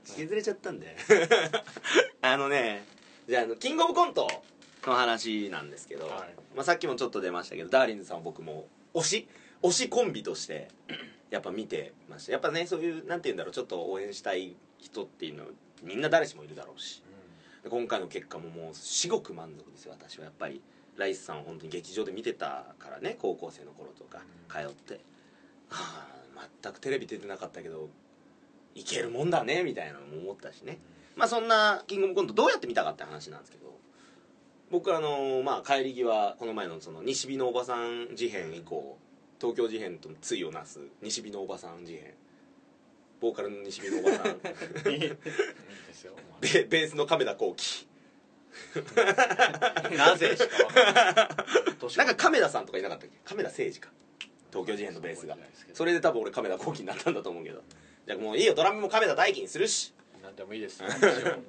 [0.04, 0.96] すか削れちゃったんで
[2.20, 2.84] あのね
[3.26, 4.28] じゃああのキングオブコント
[4.84, 6.34] の話なんですけど、はい。
[6.54, 9.28] まあ、さっきもちょっと出ましたけどダーリンズさんは僕も推し
[9.62, 10.68] 推しコンビとして
[11.30, 12.32] やっぱ見てました。
[12.32, 15.44] やっぱねそういうなんて言うんだろうちょっと応援したい人っていうの
[15.82, 17.02] みんな誰しもいるだろうし。
[17.62, 19.92] で今回の結果ももう至極満足ですよ。
[19.92, 20.62] 私はやっぱり
[20.96, 24.94] ライスさんを本当に劇場で見てたからね高校生の頃とか通って、
[25.68, 26.18] はあ
[26.62, 27.88] 全くテレビ出てなかったけど
[28.74, 30.78] いけるもんだねみたいなのも思ったしね、
[31.16, 33.76] まあそんなキングオブコントどうやって見たかって話なんですけど
[34.70, 38.98] 僕あのまあ帰り際この前のその西日のおばさん事変以降
[39.40, 42.14] 東京事変と対をなす西日のおばさん事変
[43.20, 44.26] ボーカルの西日のおばさん。
[44.92, 45.16] いいで
[45.92, 46.12] すよ。
[46.40, 47.86] ベベースの亀田光輝。
[49.96, 50.82] なぜしかわか？
[50.82, 53.16] んないなんか亀田さんとかいなかったっけ？
[53.24, 53.90] 亀田誠司か。
[54.52, 55.36] 東京事変のベースが。
[55.72, 57.62] それで多分俺亀田光輝になったんだと思うけど。
[58.06, 58.54] じゃあもういいよ。
[58.54, 59.92] ドラムも亀田大輝にするし。
[60.22, 60.78] 何でもいいです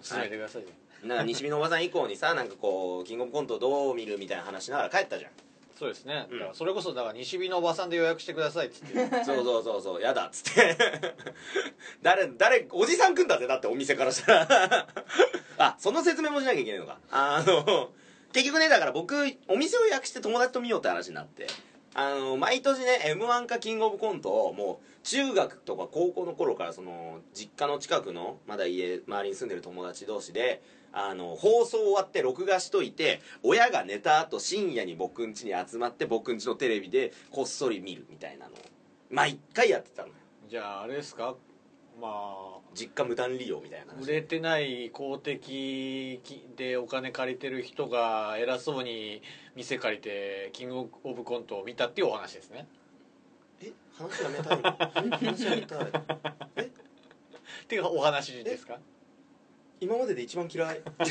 [0.02, 0.70] 進めてくださいよ。
[1.04, 5.32] なんか西日のおばさん以降にさなんかこうキングオブコントどう見るみたいな話しながら帰ったじゃん
[5.80, 6.40] そうですね、うん。
[6.40, 9.24] だからそれこそだから西日のおばさんで予約してくださいっつって。
[9.24, 10.02] そうそうそうそう。
[10.02, 10.78] やだっつって。
[12.04, 14.88] 誰誰おじさん来んだぜだってお店からしたら。
[15.58, 17.00] あその説明もしなきゃいけないのか。
[17.10, 17.92] あの
[18.34, 19.16] 結局ねだから僕
[19.48, 21.48] お店を予約して友達と見ようって話になって。
[21.96, 38.58] あの毎年ね m 1かキングオブコントをもう中学とか高校の頃からその実家の近くのまだ家周りに住んでる友達同士であの放送終わって録画しといて親が寝た後深夜に僕ん家に集まって僕ん家のテレビでこっそり見るみたいなのを
[39.12, 40.14] 毎回やってたのよ。
[40.50, 41.36] じゃああれですか？
[42.02, 44.04] まあ実家無断利用みたいな話。
[44.04, 46.22] 売れてない公的
[46.56, 49.22] でお金借りてる人が偉そうに
[49.56, 52.68] 店借りてキングオブコントを見たっていうお話ですね。
[53.62, 56.70] え話やめたいえ話やめたいっ
[57.68, 58.80] ていうお話ですか？
[59.82, 60.82] 今までで一番嫌い。
[60.86, 61.06] ま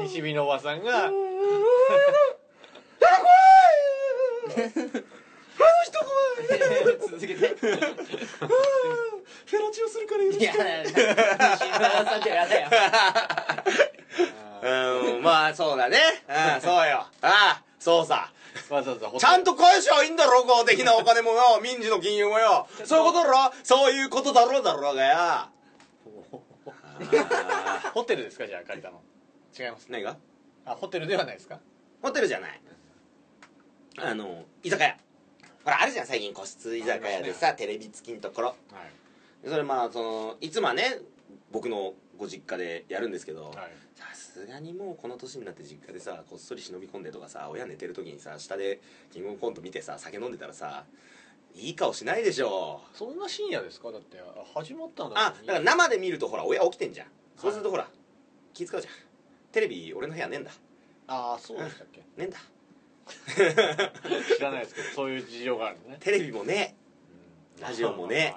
[0.00, 0.04] う。
[0.04, 1.10] 西日のおばさんが。
[7.10, 7.34] 続けて。
[7.36, 10.52] フェラチオするからよろしくいや
[10.84, 11.10] 西村
[12.04, 12.68] さんじゃやだよ。
[15.16, 15.98] うんまあそうだね。
[16.28, 17.06] うんそうよ。
[17.20, 18.31] ああそうさ
[18.72, 22.66] わざわざちゃんと返しゃいいんだろ公的なお金もよ 民事の金融もよ。
[22.84, 23.52] そういうことだろ？
[23.62, 25.04] そういうことだろうだろうが。
[25.04, 25.50] よあ
[27.04, 28.46] あホテルですか？
[28.46, 29.02] じゃあ借りたの。
[29.58, 29.86] 違います。
[29.90, 30.16] 何が？
[30.64, 31.60] あホテルではないですか？
[32.00, 32.60] ホテルじゃない。
[33.98, 34.96] あの居酒屋。
[35.64, 36.06] ほらあるじゃん。
[36.06, 38.48] 最近個室居酒屋でさ、テレビ付きのところ。
[38.48, 38.54] は
[39.44, 39.48] い。
[39.48, 40.98] それまあそのいつもはね
[41.50, 43.54] 僕のご実家でやるんですけど、はい。
[43.94, 48.80] さすがにもうこの年になって実家でさこっそり忍び込んでとかさ親寝てる時にさ下で
[49.12, 50.84] キングオブコント見てさ酒飲んでたらさ
[51.54, 52.80] いい顔しないでしょ。
[52.94, 53.92] そんな深夜ですか？
[53.92, 54.24] だってあ
[54.58, 57.08] 始まったんだあだから生で見るとほら親起きてんじゃん。
[57.36, 57.88] そうするとほら
[58.54, 58.94] 気使うじゃん。
[59.52, 60.50] テレビ俺の部屋ねえんだ。
[61.08, 62.00] ああそうでしたっけ？
[62.00, 62.38] ねえんだ。
[64.36, 65.96] 知らないですけどそういう事情があるのね。
[66.00, 66.76] テレビもね
[67.60, 68.34] ラジオもね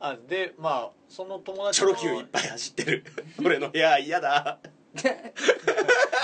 [0.00, 3.04] あでまあその友達チョのロ Q いっぱい走ってる。
[3.44, 4.58] 俺の部屋嫌だ。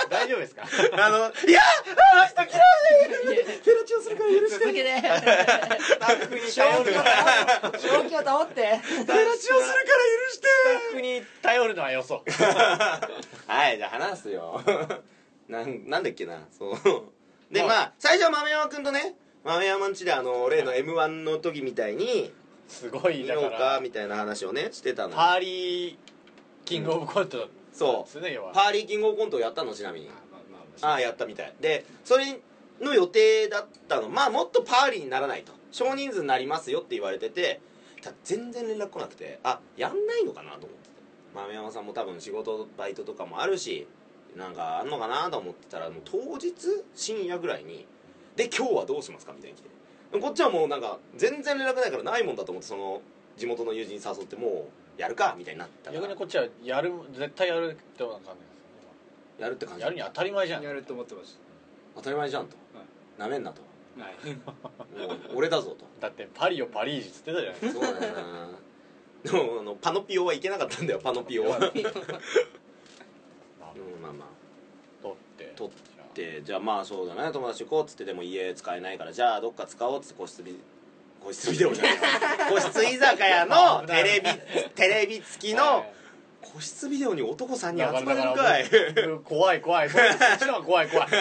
[0.09, 0.63] 大丈夫ですか？
[1.03, 1.61] あのいや
[2.13, 2.61] あの人嫌い。
[3.63, 4.95] フェラチオするから許して続けて。
[5.79, 8.77] スタッフに正頼る気を保って正気を保って。
[8.77, 10.47] フェラチオするから許して。
[10.47, 12.23] スタッフに頼るのはよそ。
[13.47, 14.61] はいじゃあ話すよ。
[15.47, 22.33] なんなんだっけなそうでまあ最初は豆山君とね豆山んちであの例の m 1の時みたいに
[22.73, 25.95] すごい見だかようからみたいな話をねしてたのパーリー
[26.65, 27.37] キングオブコント。
[27.37, 28.51] だったんそですね要は。
[28.51, 30.07] うパーリーキングオブコントをやったのちなみに。
[30.07, 30.15] まあ
[30.81, 30.95] まああ。
[30.95, 31.53] あやったみたい。
[31.61, 32.39] でそれ
[32.81, 34.09] の予定だったの。
[34.09, 35.53] まあもっとパーリーにならないと。
[35.71, 37.59] 少人数になりますよって言われてて
[38.01, 40.93] ただ全然連絡来なくてあやんないのかなと思ってて。
[41.33, 43.87] 豆山さんも多分仕事バイトとかもあるし
[44.37, 46.53] なんかあんのかなと思ってたらもう当日
[46.95, 47.87] 深夜ぐらいに
[48.35, 49.69] 「で今日はどうしますか?」みたいに来て
[50.21, 53.01] こっちはもうなんか全然連絡ないからないもんだと思ってその
[53.35, 56.01] 地元の友人誘ってもうやるかみたいになったから。
[56.01, 58.35] 逆にこっちはやる絶対やるってことな感
[59.39, 59.79] やるって感じ。
[59.79, 60.63] じやるに当たり前じゃん。
[60.63, 61.37] やると思ってまし
[61.95, 62.55] 当たり前じゃんと。
[63.17, 63.61] なめんなと。
[63.97, 64.13] たはい。
[65.07, 65.85] もう俺だぞと。
[65.99, 67.85] だってパリをパリージっつってたじゃないですか。
[67.85, 68.21] そうだよな。
[69.23, 71.57] でもあのパノピオは行けなかったんだよパノピオは。
[71.57, 71.73] うん
[74.01, 74.27] まあまあ。
[75.01, 75.53] 取って。
[75.55, 75.71] 取
[76.13, 80.59] でじゃあまあそうだね友達行こうっつってでも家使えないからじゃあどっか使おうっつって個室ビ
[81.23, 81.93] 個室ビデオじゃない。
[82.51, 84.29] 個室居酒屋のテレビ
[84.75, 85.85] テレビ付きの
[86.41, 88.63] 個室ビデオに男3人集まれるかい。
[88.65, 89.89] い怖い怖い。
[89.89, 90.01] そっ
[90.37, 91.07] ちの方が怖い怖い。
[91.07, 91.15] こ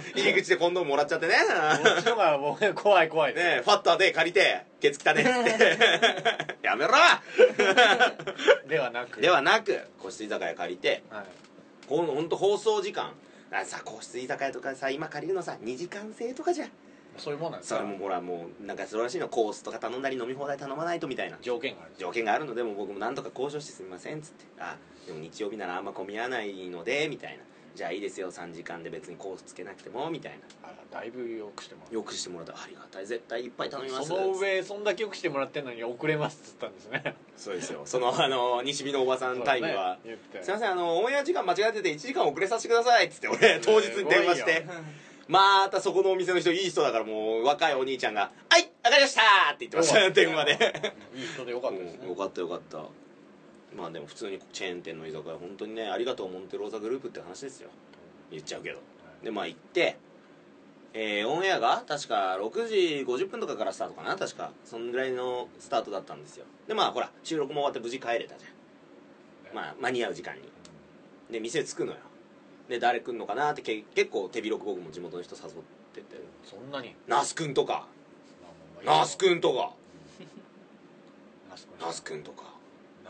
[0.16, 1.34] 入り口でコンドームもらっちゃってね。
[1.34, 3.34] っちの方がもう怖い怖い。
[3.34, 5.78] ねえファッターで借りてケツ汚ねっつって。
[6.66, 6.94] やめろ
[8.66, 9.20] ではなく。
[9.20, 11.24] ではなく個室居酒屋借りてはい。
[11.86, 13.12] ほんほんと放送時間
[13.52, 16.70] あさ個室居酒屋とかさ今借りるのさ2時間制とかじゃん。
[17.16, 17.80] そういうもんなんですか？
[17.80, 21.38] それもほらもうなんかそれらしいのコースとか頼んだり飲み放題頼まないとみたいな。
[21.42, 24.44] 条件があるんです条件があるのでもう僕もなんとか交渉してすみませんっつって。
[24.60, 27.42] あでも日曜日ならあんま混み合わないのでみたいな
[27.74, 30.38] じゃあいいですよ3時間で別にコースつけなくてもみたいな。
[30.62, 32.52] あらだいぶよくしてもらうよくしてもらった。
[32.54, 33.06] ありがたい。
[33.06, 34.08] 絶対いっぱい頼みます。
[34.08, 37.14] その上そんだけよくしてもらってんのに遅れますっつったんですね。
[37.36, 37.82] そうですよ。
[37.84, 39.98] そのあの西見のおばさんタイムは。
[40.04, 40.18] ね。
[40.42, 44.66] すいませんあのオンエア時間間違えてて1時間遅れさせてくださいっつって俺当日に電話して。
[45.28, 49.22] またそこのお店の人いい人だからもう若いお兄ちゃんが「はいわかりました!」
[49.54, 50.92] って言ってました電話で。
[51.14, 51.98] いい人でよかったですね。
[52.02, 52.78] うんよかったよかった
[53.76, 57.70] まあでも普通にチェーン店の居酒屋本当にねありがとうモンテローザグループって話ですよ。
[58.30, 58.80] 言っちゃうけど。
[59.22, 59.96] でまあ行って
[60.92, 62.74] えーオンエアが確か6時
[63.06, 64.50] 50分とかからスタートかな確か。
[64.64, 66.46] そんぐらいのスタートだったんですよ。
[66.66, 69.54] でまあほら収録も終わって無事帰れたじゃん。
[69.54, 70.42] まあ間に合う時間に。
[71.30, 71.98] で店着くのよ。
[72.68, 75.52] で誰来んのかなってけ結構手広く僕も地元の人誘っ
[75.94, 76.20] てて。
[76.44, 76.94] そんなに。
[77.06, 77.86] 那須くんとか。
[78.84, 79.74] まあ那須くんとか。
[81.50, 81.74] ナス君。
[81.80, 82.44] 那須くんとか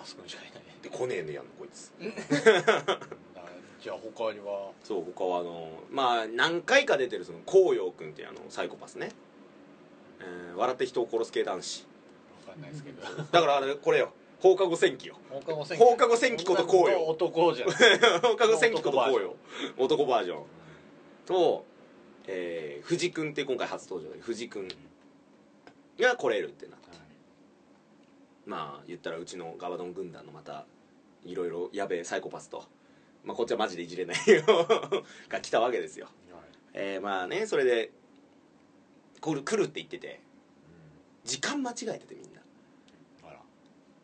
[0.01, 0.63] ナス君しかいない。
[0.83, 1.93] で来ねえねやんのこいつ。
[3.81, 4.73] じゃあ他には？
[4.83, 9.11] そう他はあのまあ何回か出てるその紅葉くんっていうあのサイコパスね、
[10.21, 11.87] えー笑って人を殺す系男子。
[12.47, 13.03] わかんないですけど。
[13.03, 14.13] だからあれこれよ。
[14.41, 17.05] 放課後戦記よ放課後戦放課後戦記ことこうよ。
[17.05, 17.71] 男じゃん。
[18.21, 19.37] 放課後戦記ことこうよ。
[19.77, 20.43] 男バージョン。
[20.43, 20.45] う
[21.27, 21.65] と、
[22.27, 24.69] えー、藤くんって今回初登場で藤くん
[25.99, 26.89] が来れるってなって
[28.51, 30.67] まあ言ったらうちのガバドン軍団のまた
[31.25, 32.65] いろいろやべえサイコパスと、
[33.25, 34.43] まあ、こっちはマジでいじれないよ。
[35.31, 36.09] が来たわけですよ。
[36.29, 36.45] んはい。
[36.73, 37.93] えー、まあねそれで
[39.21, 40.21] 来る来るって言ってて。
[41.25, 42.41] 時間間違えててみんな。
[43.23, 43.41] あら。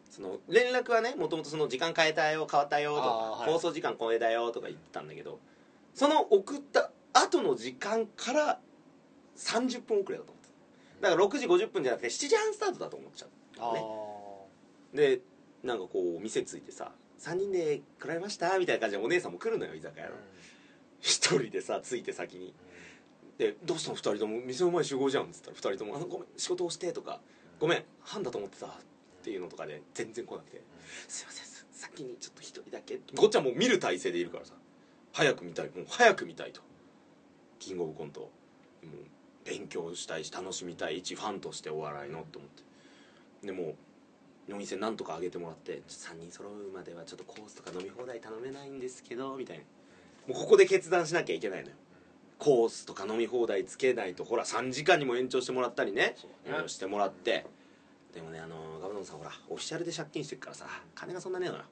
[0.09, 3.53] その連絡はねもともとその時間変えたよ変わったよとか、はい。
[3.53, 5.41] 放送時間超えたよとか言ってたんだけど
[5.93, 8.61] その送った後の時間から
[9.37, 10.51] 30分遅れだと思って
[11.01, 11.09] た。
[11.09, 14.16] だから6時50分じゃなくて7時半スタートだと思っちゃったあね
[14.97, 15.21] で
[15.63, 20.13] なんかこう店着いてさ3人で来られましたみたいな感じでお姉さんも来るのよ居酒屋の。
[21.01, 22.55] 一人でさ着いて先に。
[23.39, 24.41] で「どうしたの？2人とも。
[24.41, 25.57] 店の前集合じゃん」っつったら。
[25.57, 27.21] 2人とも「あのごめん仕事をして」とか
[27.61, 28.71] 「ごめん半だと思ってた」っ
[29.23, 30.63] ていうのとかで全然来なくて
[31.09, 34.55] 「すいません先にちょっと一人だけ」こっちはもう見る体勢でいるからさ。
[35.13, 35.71] 早く見たい。
[35.75, 36.61] もう早く見たいと。
[37.59, 38.21] キングオブコント。
[38.21, 38.31] もう
[39.45, 43.47] 勉強したいし楽しみたい一ファンとしてお笑いのって思って。
[43.47, 43.77] でも
[44.49, 49.65] うお店なんとか上げてもらって3人揃うまではちょっとコースとか飲み放題頼めないんですけどみたいな。
[50.33, 51.75] もうここで決断しなきゃいけないのよ。
[52.39, 56.17] コースとか飲み放題つけないとほら3時間にも延長してもらったりね。
[56.45, 56.69] ね。
[56.69, 57.47] してもらって。
[58.15, 61.63] でもねあのガバドンさんほらオフィシャルで借金してるからさ金がそんなねえのよ。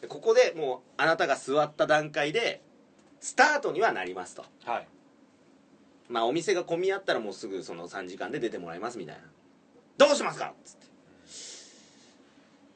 [0.00, 2.60] でここでもうあなたが座った段階で
[3.20, 4.44] スタートにはなりますと。
[4.64, 4.88] はい。
[6.08, 9.22] まあお店が混み合ったらもうすぐその3時間で出てもらいますみたいな。
[9.96, 10.86] どうしますかっつって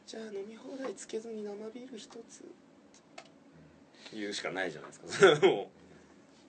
[0.09, 2.43] じゃあ飲み放題つけずに生ビール一つ。
[4.15, 5.47] 言うしかないじゃないですか。
[5.47, 5.67] もう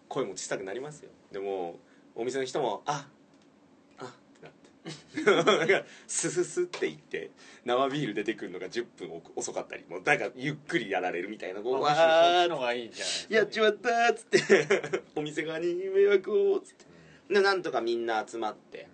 [0.07, 1.09] 声も小さくなりますよ。
[1.29, 1.75] でも
[2.15, 3.05] お店の人もあ
[3.97, 4.07] あっ
[4.39, 5.59] てなって。
[5.59, 7.31] なんかスススって言って
[7.65, 9.83] 生ビール出てくるのが10分遅かったり。
[9.89, 15.03] もうなんかゆっくりやられるみたいなこうまあ、わーの方がいいんじゃないですかやっちまったーっつって。
[15.19, 16.85] お店側に迷惑をっつって。
[17.33, 18.87] でなんとかみんな集まって。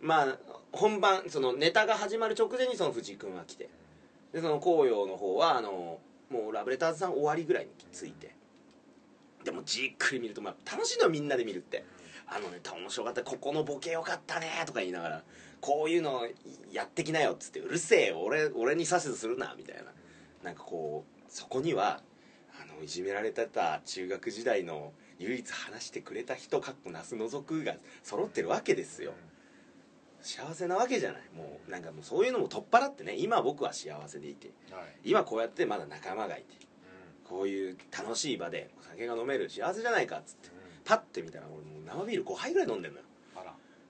[0.00, 3.68] まあ本番そのネタが始まる直前にその藤井君が来て。
[4.32, 5.98] でその紅葉の方はあの
[6.30, 8.34] もうラブレターズさん終わりぐらいについて。
[9.44, 11.84] でもじっくり見ると、まあ、楽しいのはみんなで見るって。
[12.28, 13.22] あのネタ面白かった。
[13.22, 15.22] ここのボケよかったねとか言いながら
[15.60, 16.26] こういうの
[16.72, 17.60] やってきなよっつって。
[17.60, 19.84] うるせえ俺俺に指図するなみたいな。
[20.42, 22.02] なんかこうそこには
[22.60, 29.12] あのいじめられてた中学時代の唯一話してくれた人かっこ那須の族が揃ってるわけですよ。
[30.26, 31.22] 幸せなわけじゃない。
[31.34, 33.14] もうなんかもうそういうのも取っ払ってね。
[33.16, 34.50] 今僕は幸せでいて。
[34.70, 35.10] はい。
[35.10, 36.66] 今こうやってまだ仲間がいて。
[37.24, 40.48] こういう楽しい場でお酒が飲める幸せじゃないかっつって
[40.84, 43.04] パッて見たら俺もう生ビール5杯ぐらい飲んでんのよ。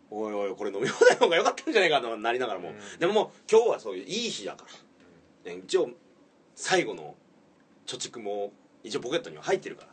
[0.09, 2.99] おいおいこれ飲み放題の方が良かったんじゃないかとなりながらも、うん。
[2.99, 4.65] でももう今日はそういういい日だか
[5.45, 5.91] ら、ね一応
[6.55, 7.15] 最後の
[7.87, 8.53] 貯蓄も
[8.85, 9.89] 一応ポケットには入ってるから。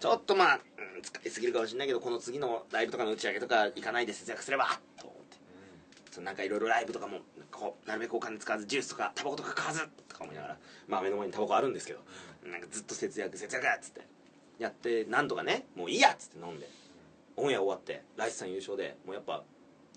[0.00, 5.09] ちょっとまあ、うん使いすぎるかもしれないけどこの次のライブとかの打ち上げとか行かないで節約すればと
[6.10, 7.18] そのなんかいろいろライブとかも
[7.50, 10.56] こうなるべくお金使わずジュースとかタバコとか買わずとか思いながら
[10.88, 12.00] まあ目の前にタバコあるんですけど
[12.50, 14.00] なんかずっと節約節約っつって
[14.58, 16.68] やってなんとかねもういいやっつって飲んで
[17.36, 19.42] オンエア終わってライスさん優勝でもうやっぱ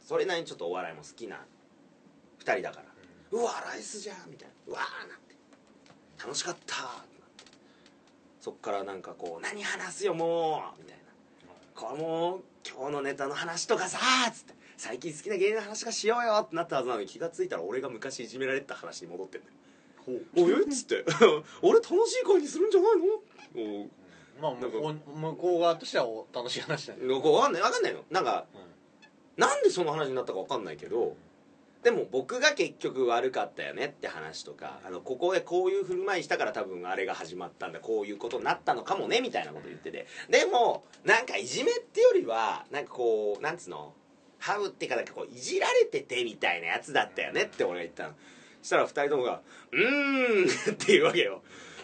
[0.02, 1.38] それなりにちょっとお笑いも好きな
[2.39, 2.86] 2人だから
[3.32, 5.36] うわライスじゃんみたいなうわーなんて
[6.23, 7.45] 楽しかったってなって
[8.39, 11.04] そっからなんかこう何話すよもうみたいな。
[11.76, 13.99] これもう今日のネタの話とかさ
[14.32, 20.19] つって最近好きな芸人の話とかしようよってなったはずなのに気がついたら俺が昔いじめられてた話に戻ってんだよ。
[20.36, 21.06] おいっつって。
[21.63, 23.88] 俺楽しい会にするんじゃないの？
[24.41, 28.46] まあ向こう向こう側としてはお楽しい話だねこう分かんない分かんないのなんか
[29.38, 31.15] なんでその話になったか分かんないけど
[31.84, 40.08] でも僕が結局悪かったよねって話とかあのここでこういう振る舞いしたから多分あれが始まったんだこういうことになったのかもねみたいなこと言ってて。
[40.30, 43.93] でもなんかいじめってよりはなんかこうなんつうの？
[44.43, 48.10] ハウってかなんかこういじられててみたいなやつだったよねって俺が言ったの。
[48.62, 51.41] そしたら2人ともが「うーん」っていうわけよ。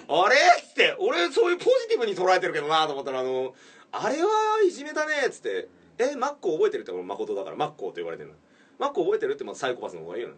[0.09, 0.35] あれ？
[0.35, 3.55] っつって俺そういうポジティブに捉えてるけどなと思ったらあの
[3.93, 4.29] 「あれは
[4.65, 7.55] いじめだね」っつって「えマッコ覚えてる?」って俺誠だから。
[7.55, 8.35] マッコと言われてるの。
[8.77, 10.35] マッコ覚えてるってまずサイコパスの方がいいよね。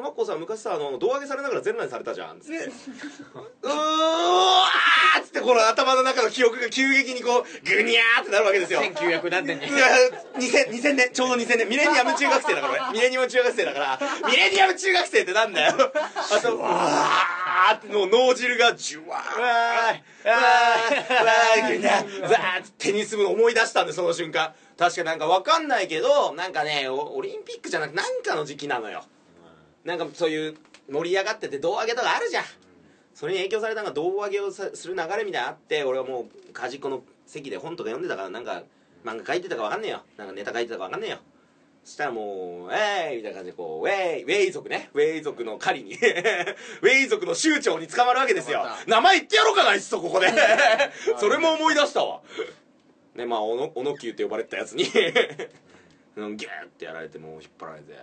[0.00, 2.56] マッコさ昔さあの胴上げされながら全裸にされたじゃんつって。
[2.56, 8.80] うーわーっつってこの頭の中の記憶が急激にこうグニャーってなるわけですよ。
[8.80, 9.66] 1900何年に。
[9.66, 9.80] うわ
[10.36, 13.98] 2000 2000年ちょうど2000年ミレニアム中学生だから俺 ミレニアム中学生だから。
[14.28, 15.74] ミレニアム中学生ってなんだよ。
[16.30, 19.40] あとうわーってもう脳汁がジュワー。
[19.40, 20.28] わー。
[20.28, 24.54] わーわーグニャーわーってテニス部の思い出したんでその瞬間。
[24.78, 29.04] 確かなんかわかんないけどなんかねオオリンピックじゃなくなんかの時期なのよ
[29.84, 30.56] なんかそういう
[30.90, 32.44] 盛り上がってて胴上げとかあるじゃん。
[33.14, 38.62] それに影響されたのが胴上げをさする流れみたいなのあって俺はもう端っこの席で本とか読んでたからなんか
[39.04, 40.02] 漫画書いてたか分かんねえよ。
[40.16, 41.18] なんかネタ書いてたか分かんねえよ。
[41.84, 44.90] そしたらもう「えーい!」みたいな感じでこう「ウェイ!」ウェイ族ね。
[44.94, 45.94] ウェイ族の狩りに。
[45.96, 48.66] ウェイ族の酋長に捕まるわけですよ。
[48.86, 50.28] 名前言ってやろうかないっそここで。
[51.18, 52.20] それも思い出したわ。
[53.14, 54.84] ねまあ小野小野久って呼ばれてたやつに。
[56.16, 57.92] うんギューってやられてもう引っ張られて。
[57.92, 57.98] で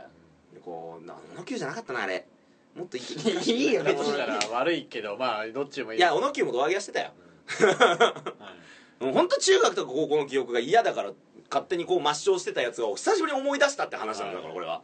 [0.68, 2.28] こうな小野久じゃなかったなあれ。
[2.76, 3.04] もっといい
[3.50, 4.52] いいよ別に。
[4.52, 5.98] 悪いけどまあどっちもいい。
[5.98, 7.12] いや小野久も胴上げはしてたよ。
[9.00, 11.14] う本当中学とか高校の記憶が嫌だから
[11.50, 14.84] 勝手にこう抹消してたやつを久しぶりに思い出したって話なんだからこれは。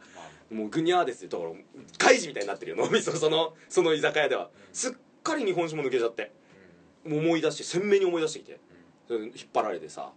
[0.50, 1.50] もうグニャーですよだから
[1.98, 4.48] 怪事みたいになってるよ脳みそそのその居酒屋では。
[4.72, 6.32] すっかり日本酒も抜けちゃって。
[7.04, 8.58] もう思い出して鮮明に思い出してきて。
[9.06, 10.12] それ引っ張られてさ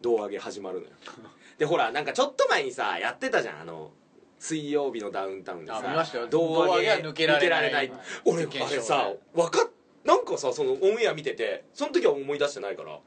[0.00, 0.92] 胴上げ始まるのよ。
[1.58, 3.90] でほらなんかちょっと前にさやってたじゃんあの
[4.38, 5.82] 水曜日のダウンタウンでさ
[6.30, 9.70] 胴上げ抜けられない抜俺あれさわかっ
[10.04, 12.98] なんかさそのオンエア見ててその時は思い出してないから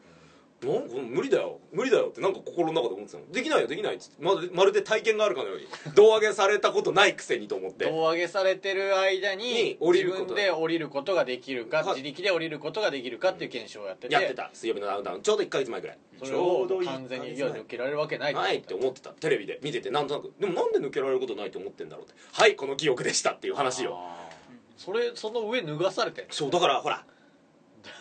[0.64, 1.60] なんか無理だよ。
[1.72, 3.32] 無理だよってなんか心の中で思ってたの。
[3.32, 4.24] できないよできないっつって。
[4.24, 5.68] まるまるで体験があるかのように。
[5.96, 7.86] 胴上げされたことないくせにと思って。
[7.86, 10.24] 胴上げされてる間にに降りること。
[10.26, 14.14] 自分で降りることができるかはい自力で降りることができるかっていう検証をやってて。
[14.14, 14.52] やってた。
[14.54, 15.22] 水曜日のダウンタウン。
[15.24, 15.98] ちょうど1ヶ月前ぐらい。
[16.20, 19.10] それを完全にいや抜けられるわけないないって思ってた。
[19.12, 20.32] テレビで見ててなんとなく。
[20.40, 22.14] でもなんで抜けられることないと思ってんだろうって。
[22.34, 23.98] はいこの記憶でしたっていう話よ。
[23.98, 24.32] あー。
[24.78, 26.32] それその上脱がされてんの？
[26.32, 27.04] そうだからほら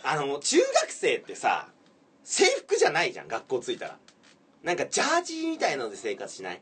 [0.05, 1.69] あの中学生ってさ
[2.25, 3.99] 制服じゃないじゃん学校着いたら。
[4.63, 6.61] なんかジャージみたいので生活しない？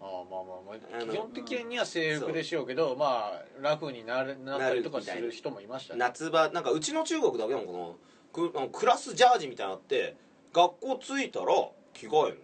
[0.00, 1.02] あーまあまあまあ。
[1.02, 6.00] あの基本的には制服でしょうけどまあラフになるなったりとかする人もいましたね。
[6.00, 10.16] 夏場なんかうちの中学だけなのかなくあのクラスジャージみたいなのあって
[10.52, 11.46] 学校着いたら
[11.94, 12.42] 着替える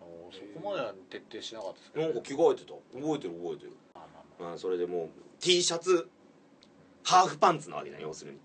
[0.00, 2.72] おーそこまでは徹底しなかったですけどのなんか着替えてた。
[2.72, 3.72] 覚えてる覚えてる。
[3.94, 4.04] まあ
[4.38, 4.50] まあ。
[4.50, 5.08] まあそれでもう
[5.40, 6.08] T シャツ
[7.04, 8.38] ハーフパンツなわけじゃん要するに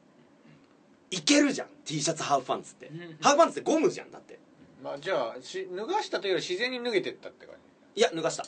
[1.14, 2.90] いけるじゃん T シャツハーフパンツって。
[3.22, 4.40] ハーフパンツってゴムじゃんだって。
[4.82, 7.56] あまあじゃあし脱がしたというより自然に脱げてったって感
[7.96, 8.44] いや脱がした。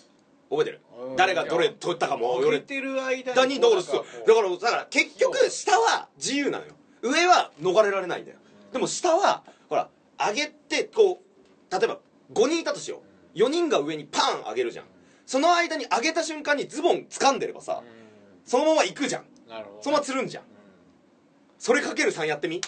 [0.49, 0.81] 覚えてる。
[1.09, 1.15] うん。
[1.15, 2.59] 誰がどれ取ったかもじ俺。
[2.61, 6.73] てる間だにだからだかからだから結局下は自由なのよ。
[7.01, 8.37] 上は逃れられないんだよ。
[8.73, 11.99] でも下はほら上げてこう例えば
[12.33, 13.01] 5人いたとしよ
[13.35, 13.37] う。
[13.37, 14.85] 4人が上にパン上げるじゃん。
[15.25, 17.83] その間に上げた瞬間にズボン掴んでればさ
[18.45, 19.25] そのまま行くじゃん。
[19.81, 20.43] そのままつるんじゃん
[21.57, 22.61] それかける3やってみ。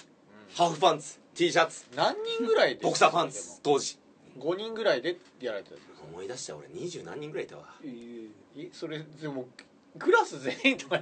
[0.55, 1.85] ハーフパンツ T シャツ。
[1.95, 2.83] 何人ぐらいで？
[2.83, 3.97] ボクサーパンツ当時。
[4.39, 6.67] 5人ぐらいでやられてたんですか思い出した俺。
[6.73, 7.63] 二十何人ぐらいいたわ。
[7.83, 9.47] えそれでも
[9.99, 10.97] クラス全員とか。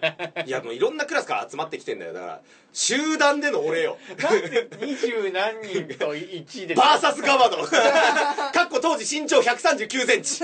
[0.46, 2.14] いやもういろんなクラスから集まってきてんだよ。
[2.14, 2.42] だから
[2.74, 3.98] 集団での俺よ。
[4.22, 7.58] なんで二十何人と1でバーサスガバド。
[7.64, 10.44] かっこ当時身長1 3 9センチ。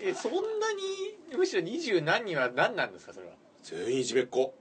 [0.00, 3.32] えそんなにむしろ二十何人は何なんですかそれは？
[3.62, 4.54] 全員いじめっ子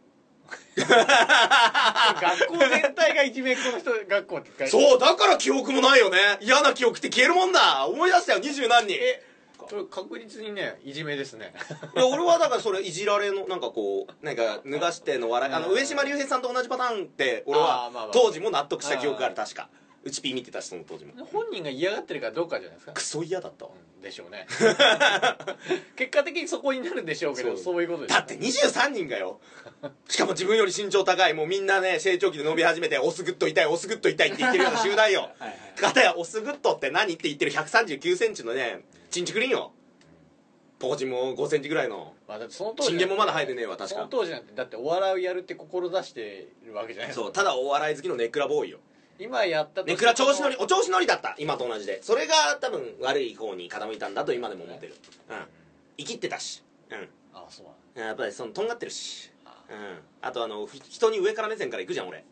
[0.76, 6.18] 学校全体がいじめっ子の人学校ってそうだから記憶もないよね。
[6.42, 7.86] 嫌な記憶って消えるもんだ。
[7.88, 8.94] 思い出したよ二十何人。
[8.94, 9.24] いえ
[9.70, 11.54] それ確実にねいじめですね。
[11.96, 19.70] や俺はだからそれいじられのなんかこうなんか脱がしての笑いあのうん上島竜兵さんと同じパターンって俺あは当時も納得した記憶があるうん確か
[20.04, 21.14] うちピー見てたしその当時も。
[21.26, 22.94] 本人が嫌がってるかどうかじゃないですか。
[22.94, 23.72] クソ嫌だったわ。
[23.74, 24.48] うんでしょうね。
[25.96, 27.82] 結果的にそこになるんでしょうけどそうそう。
[27.84, 29.40] いうことですだって23人がよ。
[30.10, 35.22] しかも自分より身長高いもうみんなね成長期で伸び始めてオスグッと痛いオスグッと痛いって言ってるような集団よ。
[35.22, 39.72] はいはいかたやオスグッドって何って言ってる1 3 9センチのねチンチクリンよ。
[40.80, 42.16] ポーチも5センチぐらいの。
[42.28, 47.26] まあ、だってその当時チンゲンもまだ生えてねえわ確そのか当時なんてだってお笑いをやるって志してるわけじゃないですか。
[47.26, 48.80] そうただお笑い好きのネクラボーイよ
[49.22, 52.02] 今やったとネクラ調子乗りお調子乗りだった今と同じで。
[52.02, 54.96] それが多分悪い方に傾いたんだと今でも思ってる。
[55.30, 55.38] うん。
[55.98, 56.64] 生きってたし。
[56.90, 57.08] うん。
[57.34, 58.08] あそうなんだ。
[58.08, 59.32] やっぱりそのとんがってるし。
[59.46, 60.00] あうん。
[60.22, 62.26] あとあのひ人に上から目線から行くじゃん俺。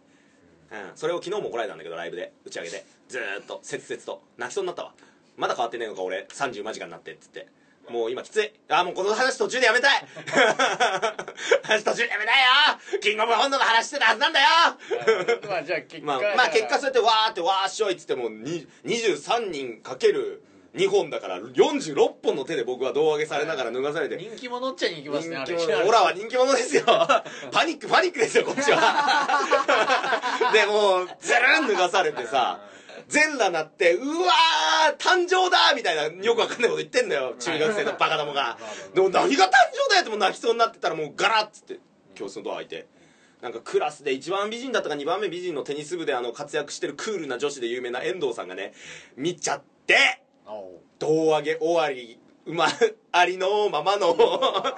[0.72, 0.92] うん。
[0.96, 2.34] それを昨日も怒られたんだけどライブで。
[2.44, 2.86] 打ち上げで。
[3.08, 4.24] ずーっと切々と。
[4.38, 4.94] 泣きそうになったわ。
[5.38, 6.28] まだ変わってねえのか俺。
[6.32, 7.48] 30間近になってっつって
[7.90, 8.52] もう今きつい。
[8.70, 10.06] あーもうこの話途中でやめたい。
[11.64, 12.42] 話途中でやめたい
[12.94, 13.00] よ。
[13.02, 14.48] キングオブ本土の話してたはずなんだよ。
[15.50, 20.44] まあじゃあ結果まあ、まあ結果そうやってわーってわーっしょいっつってもに23人かける
[20.76, 24.18] 2本だから46本の手で僕は胴上げされながら脱がされて。
[24.18, 25.76] 人気者っちゃ人気者ですねあ人れ。
[25.84, 26.84] オラは人気者ですよ。
[27.52, 29.40] パニックパニックですよこっちは。
[30.54, 32.60] でもうズルン脱がされてさ
[33.10, 38.58] 全裸なってうわー誕生だみたいなよくわかんないこと言ってんだよ中学生のバカどもが。
[38.94, 41.80] でも何が誕生だよってもう泣きそうになってたらもうガラッつって
[42.14, 42.88] 教室のドア開いて。
[43.42, 48.74] なんかクラスで一番美人だったか2番目美人のテニス部であの活躍してるクールな女子で有名な遠藤さんがね
[49.16, 50.22] 見ちゃって
[51.00, 52.68] 胴上げ終わり馬
[53.14, 54.12] ありのままの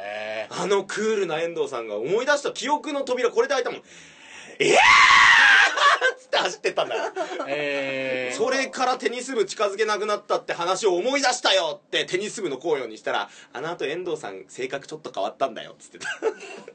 [0.00, 3.80] へあのクールな遠藤さんが思い出した記憶の扉これで開いたもん
[4.62, 4.82] 「いやー!」
[6.42, 7.12] 走ってったんだよ。
[7.48, 16.08] ええそれからテニス部近づけなくなったって話を思い出したよってテニス部の紅葉にしたらあの後遠藤さん性格ちょっと変わったんだよっつってた。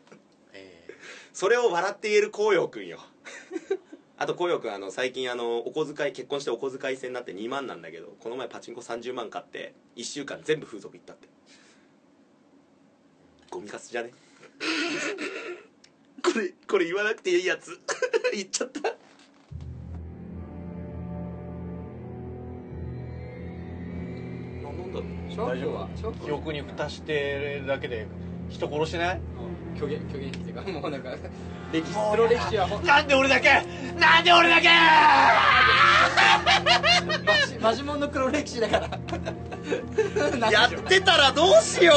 [0.54, 0.88] え
[1.34, 3.00] それを笑って言える紅葉くんよ。
[4.20, 11.28] あと紅葉くんあの最近あのお小遣い結婚してお小遣い制になって2万なんだけどこの前パチンコ30万買って1週間全部風俗行ったって。
[13.50, 14.12] ゴミカスじゃね？
[16.24, 17.80] これこれ言わなくていいやつ。
[18.34, 18.96] 言っちゃった
[25.38, 25.88] 大丈夫。
[25.98, 26.26] ショック。
[26.26, 28.08] 記憶に蓋してるだけで
[28.50, 29.20] 人殺してない？
[29.76, 31.12] 虚言虚言っていうかもうなんか
[31.72, 33.50] 歴史プロ歴史はほんなんで俺だけ？
[34.00, 34.70] なんで俺だけ？
[37.26, 38.90] マジマジモンの黒歴史だから。
[40.52, 41.94] やってたらどうしよ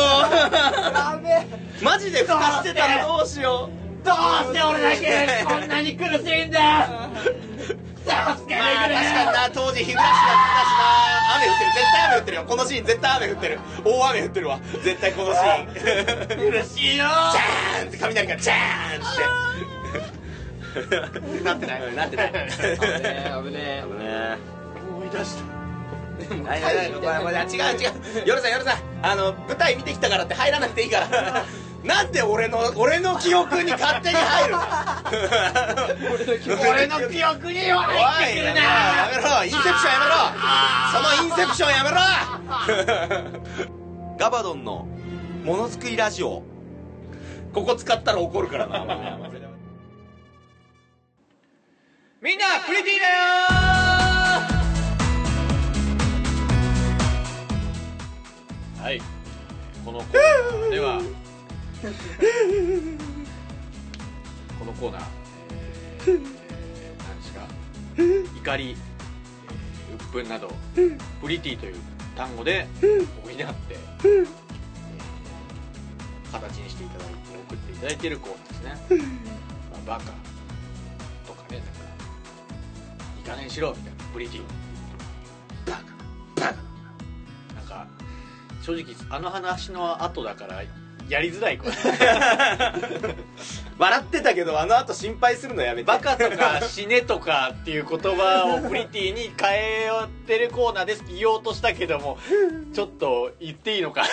[0.93, 1.47] ダメ。
[1.81, 3.71] うマジで蓋してたらどうしよ
[4.03, 4.07] う。
[4.07, 4.17] どう
[4.55, 4.63] して？
[4.63, 5.45] 俺だけ？
[5.45, 6.89] こんなに苦しいんだ。
[6.89, 11.37] 蓋まあ確かにな当時日暮らしやってたしな。
[11.37, 11.71] 雨降ってる。
[11.75, 12.45] 絶対雨降ってるよ。
[12.45, 13.59] このシーン絶対雨降ってる。
[13.85, 14.61] 大雨降ってるわ。
[14.83, 16.49] 絶対このシーン。
[16.49, 17.05] 嬉しいよ。
[17.05, 17.99] ジャーンって。
[17.99, 19.41] 雷がジャーンって。
[21.45, 21.95] なってない。
[21.95, 22.33] なってない。
[22.33, 23.43] 危ねえ。
[23.43, 23.83] 危ねえ。
[23.83, 24.39] ね
[24.89, 25.61] 思い出した。
[26.31, 28.25] はいはい違う違う。
[28.27, 28.79] 夜さん夜さん。
[29.03, 31.45] あの舞台見てきたからって入らなくていいから
[31.85, 34.53] なんで俺の俺の記憶に勝手に入る
[36.53, 36.61] の？
[36.71, 38.61] 俺の記憶にはおい入ってくるな。
[38.61, 40.13] やめろインセプションやめろ。
[40.93, 43.41] そのインセプションやめろ。
[44.19, 44.87] ガバドンの
[45.45, 46.43] ものづくりラジオ。
[47.55, 49.19] ここ使ったら怒るからな。
[52.21, 53.15] みんなプリティだよ！
[58.83, 59.01] はい。
[59.85, 60.13] このコー
[60.61, 61.01] ナーでは
[61.81, 61.87] こ
[64.67, 65.03] のコーナー、
[66.07, 67.47] えー、何ですか
[68.37, 68.77] 怒り、えー
[69.93, 70.49] 鬱憤など
[71.21, 71.77] プリティという
[72.15, 73.45] 単語で補って、
[74.05, 74.29] えー
[76.33, 77.15] 形にしていただいて
[77.49, 78.63] 送っていただいているコーナーです
[78.93, 79.01] ね、
[79.87, 80.13] まあ、バカ
[81.27, 84.43] とかねだからいい加減しろみたいなプリティ
[85.67, 85.83] バカ
[86.37, 86.55] バカ。
[87.55, 87.87] なんか
[88.63, 90.63] 正直あの話の後だから
[91.11, 91.73] やりづらいこれ。
[93.79, 95.87] 笑ってたけどあの後心配するのやめて。
[95.87, 102.19] バカとか死ねとかっていう言葉をプリティに変えよってるコーナーですって言おうとしたけども
[102.73, 104.05] ちょっと言っていいのか。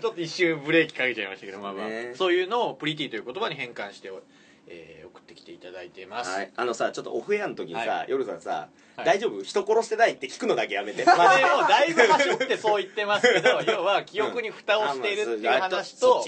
[0.00, 2.12] ちょっと一瞬ブレーキかけちゃいましたけどまあまあ、ね。
[2.14, 4.10] そういうのをプリティという言葉に変換して、
[4.66, 8.06] えー送ってきていただいてます、はい、あのさちょっとオフエアの時にさ、はい。
[8.08, 9.42] 夜さんさ、はい大丈夫？
[9.42, 11.04] 人殺してないって聞くのだけやめて。
[11.04, 11.18] それを
[11.68, 16.24] だいぶ端折ってそう言ってますけど 要は記憶に蓋をしているっていう話と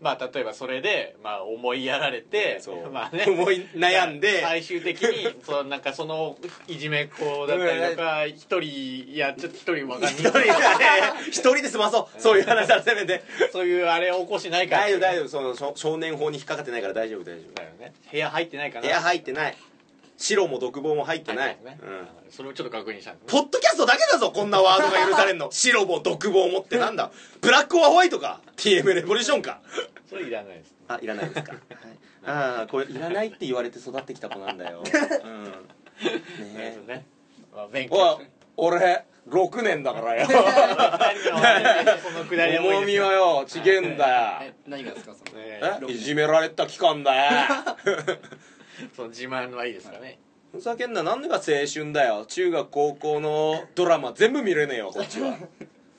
[0.00, 3.26] まあ例えばそれで、まあ、思いやられてまあね。
[3.28, 4.40] 思い悩んで。
[4.42, 10.14] 最終的にそのなんかそのいじめっ子だったりとか一人いやちょっと一人わかんない。
[10.14, 10.40] 一人
[11.28, 12.20] 一人で済まそう。
[12.20, 13.22] そういう話はせめて。
[13.52, 15.28] そういうあれ起こしないから大丈夫大丈夫。
[15.28, 17.54] その少少年法に引っかかってないから大丈夫大丈夫。
[17.54, 17.92] だよね。
[18.10, 18.82] 部屋入ってないかな。
[18.82, 19.56] 部屋入ってない
[20.20, 21.78] 白も独房も入ってない、ね。
[21.82, 22.08] うん。
[22.30, 25.48] それをちょっと確認したんでポッドキャストだけだぞこんなワードが許されんの。
[25.52, 27.10] 白も独房もってなんだ？
[27.40, 29.60] ブラックオアホワイトか？TM レボリューションか？
[30.08, 31.60] それいらないですあいらないですか、 はい、
[32.26, 34.82] ああこれいらないって言われて育ってきた子なんだよ、
[35.24, 35.52] うん、ね
[36.54, 36.78] え。
[36.86, 37.06] ね。
[37.54, 38.20] まあ勉強。
[38.56, 40.26] 俺6年だからよ。
[42.60, 44.38] 重みはよちげえんだよ。
[44.42, 45.92] え何がですかそのねえ？
[45.92, 47.30] いじめられた期間だよ
[48.94, 50.18] その自慢はいいですかね。
[50.52, 51.02] ふざけんな。
[51.02, 52.26] なんでが青春だよ。
[52.26, 55.36] 中学高校のドラマ全部見れねえよこっちは。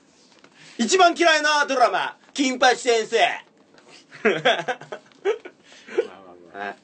[0.78, 3.18] 一番嫌いなドラマ「金八先生。
[4.24, 4.66] まあまあ
[6.54, 6.64] ま」あ。
[6.66, 6.76] はい。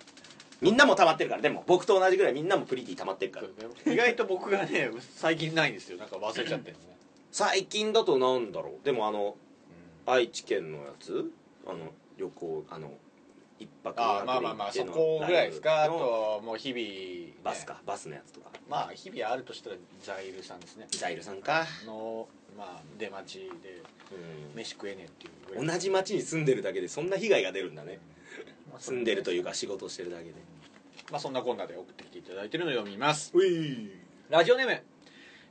[0.60, 1.42] みんなも溜まってるから。
[1.42, 3.92] でも僕と同じぐらいみんなもプリティ溜まってるから。
[3.92, 5.98] 意外と僕がね最近ないんですよ。
[5.98, 6.96] なんか忘れちゃってるね。
[7.30, 8.84] 最近だとなんだろう。
[8.84, 9.36] でもあの
[10.06, 11.30] 愛知県のやつ？
[11.66, 12.92] あの旅行あの
[13.58, 15.84] 一泊ああまあまあまあそこぐらいですか？
[15.84, 17.32] あのともう日々ね。
[17.42, 18.50] バスかバスのやつとか。
[18.68, 20.86] まあ日々あるとしたらザイルさんですね。
[20.90, 23.82] ザイルさんか、のまあ出待ちで
[24.54, 25.66] 飯食えねえっていうぐらい。
[25.66, 27.98] 同じ町に住んでるだけでそんな被害が出るんだね。
[28.70, 30.32] まあ住んでるというか仕事してるだけで。
[31.10, 33.32] まあそんなこんなで送ってきていただいてるのを読みます。
[33.34, 33.90] うい
[34.28, 34.82] ラジオネーム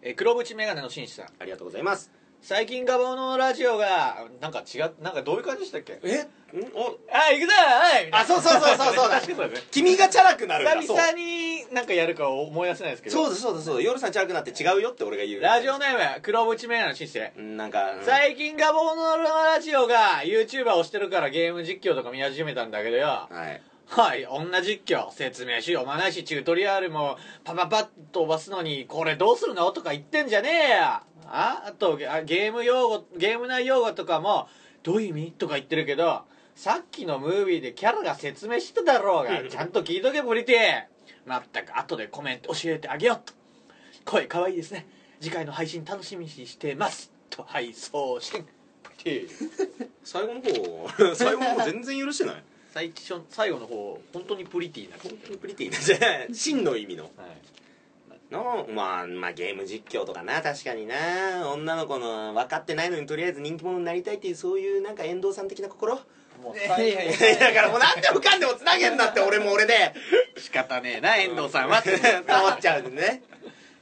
[0.03, 1.25] えー黒縁メガネの紳士さん。
[1.39, 2.11] ありがとうございます
[2.47, 5.99] 最近ガボのラジオがなんか違うなんかどういう感じでしたっけ？
[6.01, 6.15] え？
[6.15, 6.27] ん？
[6.73, 8.07] おあ行くぞはい！
[8.09, 9.49] あそうそうそうそうそうだ確かにそう。
[9.49, 10.71] ね 君がチャラくなるんだ。
[10.81, 13.17] そう久々になんかやるか思い出せないですけど。
[13.17, 15.41] そうだそうだそうだ夜さんチャラくなって違うよって俺が言う。
[15.41, 18.05] ラジオネーム黒縁メガネの紳士うんなんか、うん。
[18.05, 23.27] 最近ガボのラジオが YouTuber をしてるからゲーム実況とか見始めたんだけどよ。
[23.29, 23.61] はい。
[23.89, 27.83] はい女実況説明しようまないしチュートリアルもパパパッ
[28.13, 29.69] と飛ばすのにこれどうするの？
[29.73, 34.47] とか言ってんじゃねえやああとあゲーム用語ゲーム内用語とかも
[34.83, 35.31] どういう意味？
[35.33, 36.23] とか言ってるけど
[36.55, 43.33] さっきのムービーでキャラが説明してただろうがちゃんと聞いとけブリティまったく後でコメント教えてあげようと。
[44.05, 44.87] 声かわいいですね。
[45.19, 47.11] 次回の配信楽しみにしてます。
[47.29, 48.45] とはい送信
[48.83, 52.43] ブリティ最後の方 最後の方全然許してない。
[52.73, 54.97] 最初最後の方本当にプリティーな。
[55.03, 55.79] 本当にプリティーな。
[55.79, 57.03] じゃない真の意味の。
[57.03, 57.13] はい
[58.31, 60.41] のまあまあゲーム実況とかな。
[60.41, 61.49] 確かにな。
[61.53, 65.95] 女の子の分かってないのにとりあえず人気者になりたいっていうそういうなんか遠藤さん的な心。
[66.41, 69.93] もういやいやだからもう何でもかんでもつなげんなって俺も俺で。
[70.37, 71.79] 仕方ねえな遠藤さんは。
[71.79, 73.23] って伝わっちゃうんでね。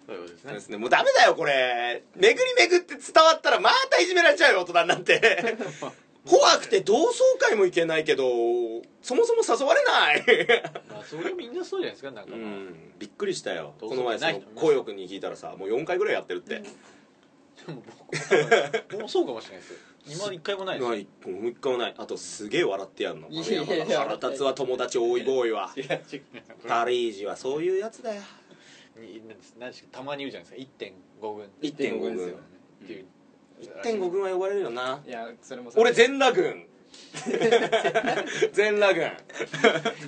[0.08, 0.54] そういうことですね。
[0.54, 0.78] ですね。
[0.78, 2.04] もうダメだよこれ。
[2.16, 2.40] 巡り
[2.70, 5.56] 巡って伝わったらまたいじめられちゃうよ大人になって
[6.28, 8.24] 怖くて同窓会も行けないけど
[9.02, 10.48] そもそも誘われない。
[10.90, 12.34] まあそれみんなそうじゃないですかなんか。
[12.34, 12.74] うまあ、ん。
[12.98, 13.74] びっくりしたよ。
[13.80, 14.52] 同この前その窓会ない人も。
[14.52, 16.64] います紅葉君に聞いたらさもう4回ぐらいやってるって。
[17.66, 17.84] でも
[18.90, 19.80] 僕 もそうかもしれないですよ。
[20.08, 20.84] 今一回もないです。
[20.84, 21.08] よない。
[21.32, 21.96] もう一回もない。
[21.98, 23.30] あとすげえ笑ってやんの。
[23.30, 25.74] 腹立つわ友達多いボーイは
[26.68, 28.22] タリージはそういうやつだよ。
[28.98, 29.22] に
[29.60, 30.86] 何たまに言うじゃないですか。
[31.22, 32.36] 1.5軍1.5軍ですよ
[32.84, 33.06] っていう
[33.62, 35.02] 1.5軍は呼ばれるよな。
[35.06, 36.66] いやそれも俺全裸軍。
[38.54, 39.12] 全裸軍。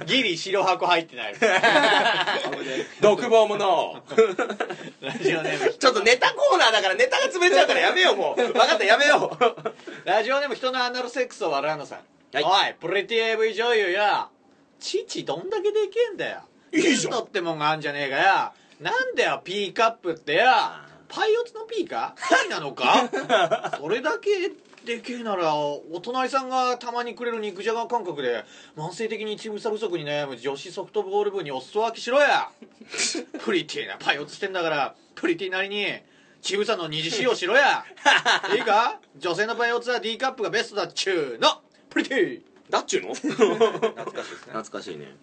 [0.05, 1.35] ギリ白箱入ってない。
[3.01, 4.03] 独房者
[5.01, 5.73] ラジオネーム。
[5.73, 8.41] ちょっとネタコーナーだからネタが潰れちゃうからやめようもう。
[8.41, 10.07] 分かったやめよう。
[10.07, 11.99] ラジオネーム人のアナルセックスを笑うのさん、
[12.33, 12.43] はい。
[12.43, 14.29] おいプレティ AV 女優や。
[14.79, 16.41] 父どんだけでけえんだよ。
[16.73, 17.19] いいじゃん。
[17.19, 23.09] ってもんがあんじゃねえかやなんだよ P カップってやパイオツの P か P なのか？
[23.79, 24.51] それだけ
[24.85, 28.45] でけえならお隣さんがたまにくれる肉じゃが感覚で
[28.77, 32.49] 慢性的に乳房不足に悩む女子ソフトボール部にお裾分けしろや。
[33.43, 35.87] プリティなパイオツしてんだからプリティなりに
[36.41, 37.83] 乳房の二次使用しろや。
[38.55, 38.99] いいか？
[39.17, 41.61] 女性のパイオツは D カップがベストだっちゅうの。
[41.89, 42.41] プリティ。
[42.69, 43.13] だっちゅうの？
[43.15, 43.31] 懐
[44.11, 44.53] かしいですね。
[44.53, 45.15] 懐かしいね。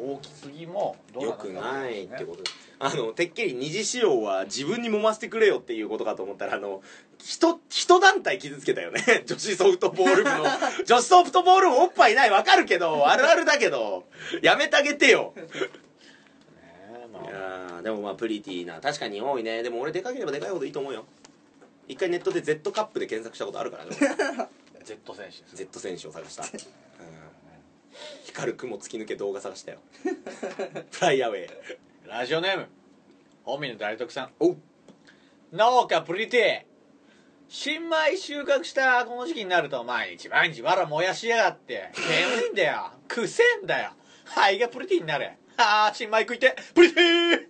[0.00, 2.42] 大きすぎもどうよくないってこと
[2.80, 6.80] あのてっきり二次使用は自分に揉ませてくれよっていうことかと思ったらあの
[7.18, 9.02] 人人団体傷つけたよね。
[9.26, 10.44] 女子ソフトボール部の。
[10.86, 12.30] 女子ソフトボール部おっぱいない。
[12.30, 13.08] わかるけど。
[13.08, 14.04] あるあるだけど。
[14.42, 15.34] やめてあげてよ。
[15.36, 18.80] いやーでもまあプリティーな。
[18.80, 19.64] 確かに多いね。
[19.64, 21.04] でも俺でかければでかいほどいいと思うよ。
[21.88, 23.96] 一回ネットで Z カップで検索したことあるからね
[24.84, 26.50] Z 選手 Z 選手を探した、うん、
[28.24, 29.78] 光る雲突き抜け動画探したよ。
[30.92, 31.48] フライアウェイ
[32.08, 32.68] ラジオネーム
[33.44, 34.30] 本民の大徳さん。
[34.40, 34.56] おう。
[35.52, 36.68] 農家プリティ
[37.50, 42.92] 新米収穫したこの時期になると毎日毎日わら燃やしやがって煙いんだよ。
[43.06, 43.90] くせえんだよ。
[44.24, 45.36] 肺がプリティになれ。
[45.58, 47.40] ああ新米食いてプリティ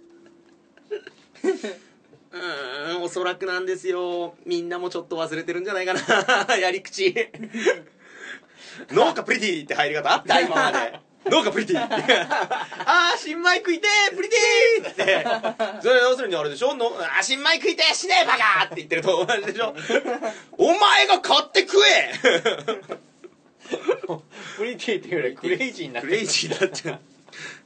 [2.32, 4.34] うーんおそらくなんですよ。
[4.44, 6.56] みんなもちょっと忘れてるんじゃないかな。
[6.58, 7.14] やり口。
[8.90, 10.12] 農家プリティって入り方？
[10.12, 11.78] あった今まで農家プリティ。
[11.80, 15.82] ああ新米食いてプリティって。
[15.82, 16.74] それ要するにあれでしょ？
[16.74, 19.74] のあ新米食いてえしねえバカって言ってると同じでしょ？
[20.56, 22.12] お前が買って食え。
[24.56, 26.98] プリティっていうよりクレイジーになってクレイジーになっちゃ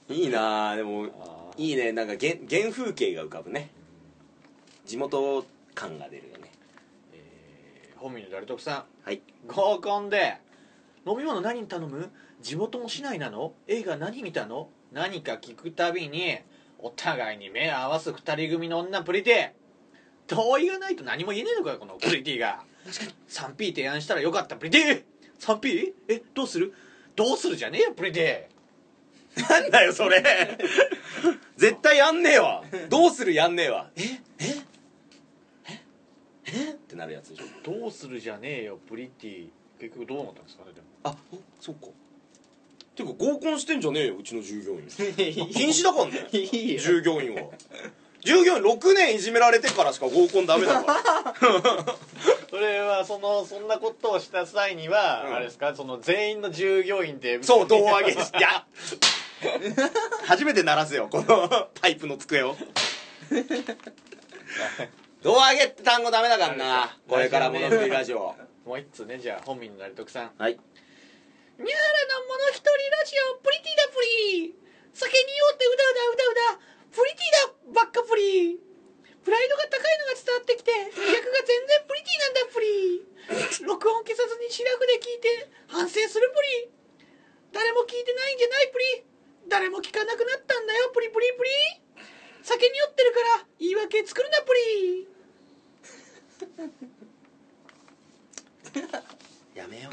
[0.08, 1.06] ういいなあでも
[1.52, 1.92] あいいね。
[1.92, 3.70] なんか原原風景が浮かぶね。
[4.84, 5.44] 地元
[5.74, 6.50] 感が出るよね。
[7.96, 8.84] 本民の大徳さん。
[9.04, 9.22] はい。
[9.46, 10.38] 合コンで
[11.06, 12.10] 飲み物何頼む？
[12.42, 13.54] 地元も市内なの？
[13.68, 14.68] 映画何見たの？
[14.92, 16.38] 何か聞くたびに
[16.78, 22.64] お互いに目を合わす二人組の女プリティ同意がないと何も言えねえのかよこのプリティが。
[23.28, 25.02] 3P 提案したらよかったプリティ
[25.38, 25.92] 3P?
[26.08, 26.74] えどうする？
[27.14, 28.48] どうするじゃねえよプリテ
[29.48, 30.22] なんだよそれ。
[31.56, 32.64] 絶対やんねえわ。
[32.88, 33.90] どうするやんねえわ。
[33.96, 34.02] え
[34.40, 34.46] え
[35.68, 35.72] え
[36.46, 36.70] え？
[36.72, 37.44] ってなるやつでしょ。
[37.44, 39.48] ィどうするじゃねえよプリティ。
[39.80, 40.86] 結局どうなったんですかねでも。
[41.04, 41.86] あおそうか
[42.94, 44.86] ていうか合コンしてんじゃねえようちの従業員。
[45.52, 46.80] 禁止だからねいいよ。
[46.80, 47.42] 従業員は。
[48.20, 51.34] 従業員6年いじめられてからしか合コンダメだから。
[52.50, 55.34] それはそのそんなことをした際には、うん。
[55.34, 55.74] あれですか？
[55.74, 58.12] その全員の従業員でそう胴上げ。
[58.12, 58.64] していや
[60.24, 62.56] 初めて鳴らすよこのパイプの机を。
[65.22, 66.96] 胴上げって単語ダメだからな。
[67.08, 68.34] これから物振りラジオ。
[68.66, 70.30] もう一つねじゃあ本民の成徳さん。
[70.38, 70.58] はい
[71.62, 74.54] ニャーラの物一人ラジオプリティだプリ
[74.92, 76.66] 酒に酔ってうだうだうだうだ。
[76.90, 77.30] プリティ
[77.72, 78.58] だばっかプリ
[79.22, 83.06] プライドが高いのが伝わってきて逆が全然プリティなんだプリ
[83.64, 86.74] 録音消さずにシラフで聞いて反省するプリ
[87.54, 89.06] 誰も聞いてないんじゃないプリ
[89.48, 91.50] 誰も聞かなくなったんだよプリプリプリ
[92.42, 95.06] 酒に酔ってるから言い訳作るなプリ
[99.54, 99.90] やめよ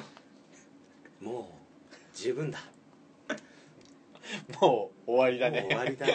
[1.21, 1.23] う。
[1.23, 1.58] もう。
[2.21, 2.59] 十分だ。
[4.61, 6.05] もう終わりだもう終わりだ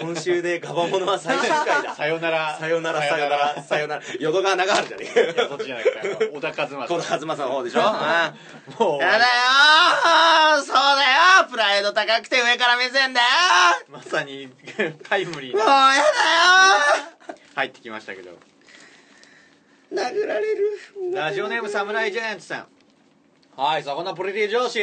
[0.00, 1.94] 今週でガバモノは最終回だ。
[1.94, 2.56] さよなら。
[2.58, 3.62] さよならさよなら。
[3.62, 7.82] さよなら淀川長春じゃねえいやそっちじゃなくてあの小田和正この東さんの方でしょ？
[8.84, 10.62] もうやだよー。
[10.62, 10.80] そうだ
[11.42, 13.26] よプライド高くて上から目線だよ
[13.90, 14.48] まさに
[15.08, 16.06] タイムリーもうなやだよ
[17.56, 18.30] 入ってきましたけど。
[18.30, 18.34] ー
[19.94, 20.78] 殴られる。
[21.12, 22.66] ラジオネームサムライジャイアンツさん
[23.54, 24.80] はいそこのプリティ上司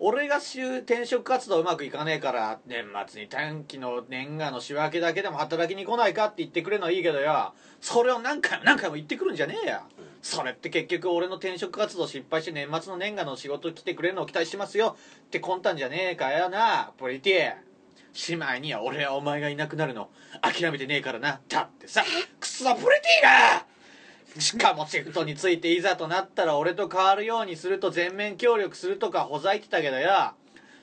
[0.00, 7.52] 俺が週転職活動うまくいかねえから年末に短期の年賀の仕分けだけでも働きに来ないかって言ってくれるのはいいけどよ。
[7.82, 9.82] それを何回も何回も言ってくるんじゃねえや。
[10.22, 14.96] それって結局俺の転職活動失敗して年末の年賀の仕事来てくれるのを期待してますよ。
[15.26, 20.08] って魂胆じゃねえかよなプリティしまいには俺はお前がいなくなるの
[20.40, 21.40] 諦めてねえからな。
[21.48, 22.02] だってさ
[22.40, 23.66] クソプリティが
[24.40, 30.34] しかもシフトについていざとなったら俺と変わるようにすると全面協力するとかほざいてたけどや。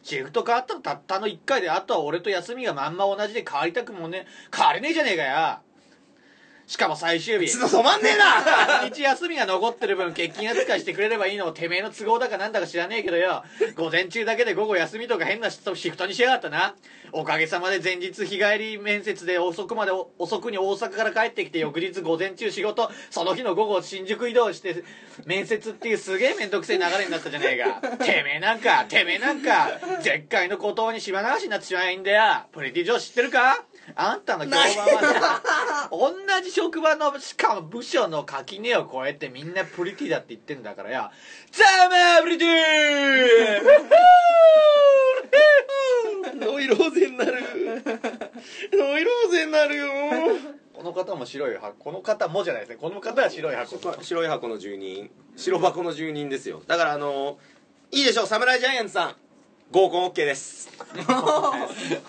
[0.04, 5.60] シフト変わったのたったの1回であとは俺と休みがまんま同じで変わりたくもね変われねえじゃねえかよ
[6.68, 7.52] しかも最終日。
[7.52, 8.24] つの止まんねえな。
[8.26, 13.44] 半 日休みが残ってる分欠勤扱いしてくれればいいのもてめえの都合だかなんだか知らねえけどよ。
[13.76, 15.60] 午前中だけで午後休みとか変なシ
[15.90, 16.74] フトにしやがったな。
[17.12, 22.92] おかげさまで前日日帰り面接で遅くまでお遅くに大阪から帰ってきて翌日午前中仕事。
[23.12, 24.84] その日の午後新宿移動して
[25.26, 27.98] 面接っていうすげえめんどくせえ流れになったじゃねえか。
[28.04, 32.44] てめえなんかてめえなんか絶海の孤島に島流しになってしまえばいいんだよ。
[32.52, 33.64] プリティ上知ってるか？
[33.96, 36.12] あんたの評判はさ同
[36.44, 41.12] じ職場のしかも部署の垣根を越えてみんなプリティだって言ってんだからよ
[41.52, 42.48] ザマープリティ
[46.36, 47.34] ノイロー ゼになる。
[48.74, 49.88] ノイローゼになるよ。
[50.74, 52.76] この方も白い箱この方もじゃないですね。
[52.76, 53.78] この方は白い箱。
[54.02, 55.10] 白い箱の住人。
[55.36, 56.62] 白箱の住人ですよ。
[56.68, 57.38] だからあの
[57.92, 58.28] いいでしょう。
[58.28, 59.16] 侍ジャイアンツさん
[59.72, 60.70] 合コン OK です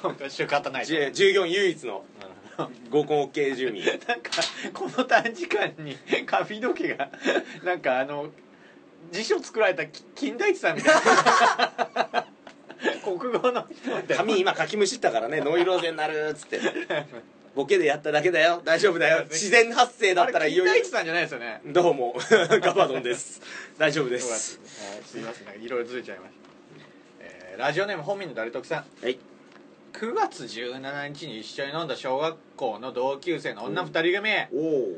[0.03, 2.05] 本当に仕方ないじ従業員唯一の
[2.91, 3.85] 合コン OK 住民。
[4.09, 4.31] なんか
[4.73, 7.11] この短時間に髪の毛が
[7.63, 8.31] なんかあの
[9.13, 12.27] 辞書作られたき金田一さんみたいな。
[13.05, 14.17] 国語の人みたいな。
[14.17, 16.61] 髪今かきむしったからねノイローゼになるっつって。
[17.55, 18.61] ボケでやっただけだよ。
[18.65, 19.25] 大丈夫だよ。
[19.25, 20.75] 自然発生だったらいよいよ。
[20.75, 21.61] 金田一さんじゃないですよね。
[21.65, 22.15] どうも。
[22.31, 23.41] ガバドンです。
[23.79, 24.59] 大丈夫です。
[24.59, 25.63] はいすいません。
[25.63, 28.85] いろいろずれちゃいました、えーラジオネーム本民の誰得さん。
[29.03, 29.19] はい。
[29.95, 34.89] 9月17日に一緒に飲んだ小学校の同級生の女二人組、おお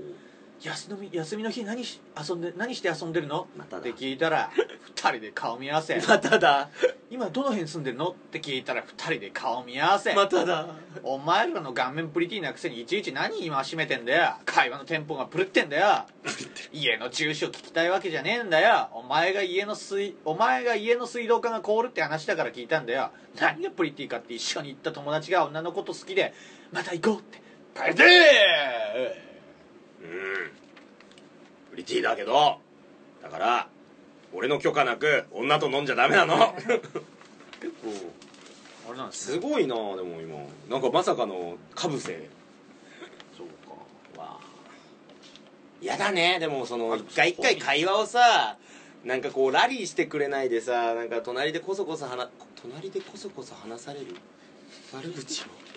[0.60, 3.46] 休み休みの日何し遊んで何して遊んでるの？
[3.56, 3.80] まただ。
[3.80, 4.50] って聞いたら
[4.96, 6.02] 二人で顔見合わせ。
[6.06, 6.68] まただ。
[7.10, 8.08] 今どの辺住んでるの？
[8.08, 10.66] って聞いたら二人で顔見合わせ、まただ。
[11.04, 14.34] お前らの顔面プリティなくせにいちいち何今閉めてんだよ。
[14.44, 16.06] 会話のテンポがプルってんだよ。
[16.72, 18.88] 家の住所聞きたいわけじゃねえんだよ。
[18.92, 23.10] お前が家の水お前が家の水道管が凍るって話だから聞いたんだよ。
[23.40, 26.34] 何がプリティかって一緒に行った友達が女のこと好きで
[26.72, 27.40] また行こうって。
[27.74, 29.27] プリテ
[30.02, 30.08] うん。
[31.70, 32.58] プリティだけど
[33.22, 33.68] だから
[34.32, 36.36] 俺の許可なく女と飲んじゃダメなの。
[36.36, 36.82] ィ結
[37.82, 38.12] 構
[38.88, 39.40] あれなんですね。
[39.40, 40.38] すごいなでも今。
[40.70, 42.28] なんかまさかのかぶせ。
[43.36, 43.46] そう
[44.16, 44.22] か。
[44.22, 44.38] わ
[45.80, 46.38] やだね。
[46.40, 48.56] でもそのあ一回一回会話をさ
[49.04, 52.28] なんかこうラリーしてくれないでさなんか隣でこそこそ話
[52.60, 54.16] 隣でこそこそ話される？
[54.92, 55.44] 悪口を。
[55.46, 55.67] 早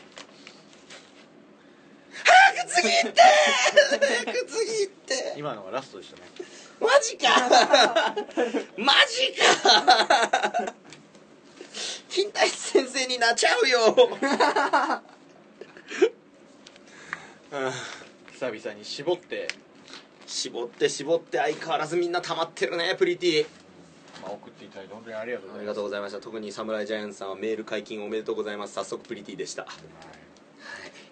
[2.66, 5.34] く次行って早く次行って。
[5.38, 6.24] 今のがラストでしたね。
[6.80, 7.28] マジか。
[8.78, 10.74] マジか。
[12.10, 14.10] 金田一先生になっちゃうよ。
[17.52, 17.72] うん
[18.34, 19.48] 久々に絞って、
[20.26, 23.46] 絞って絞って相変わらずみんな溜まってるねプリティ。
[24.22, 26.20] まあ、送っていただいて本当にありがとうございますがとうございました。
[26.20, 28.74] 特に侍ジャイアンツさんはメール解禁おめでとうございます。
[28.74, 29.68] 早速プリティでした。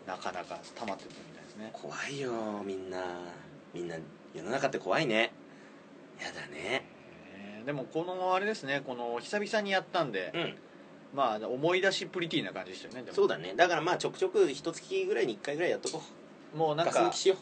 [0.07, 1.09] なかなか溜まってる
[1.59, 1.69] ね。
[1.73, 2.31] 怖いよ
[2.65, 2.97] みんな。
[3.73, 3.95] みんな
[4.33, 5.31] 世の中って怖いね。
[6.19, 6.85] やだね。
[7.35, 10.55] えーでもこのあれですねこの久々にやったんで、うん。
[11.13, 13.15] まあ思い出しプリティな感じでしたよねでも。
[13.15, 13.53] そうだね。
[13.55, 16.01] だからまあちょくちょく一月ぐらいに1回ぐらいやっとこ
[16.53, 16.57] う。
[16.57, 17.35] もうなんかガス抜きしよ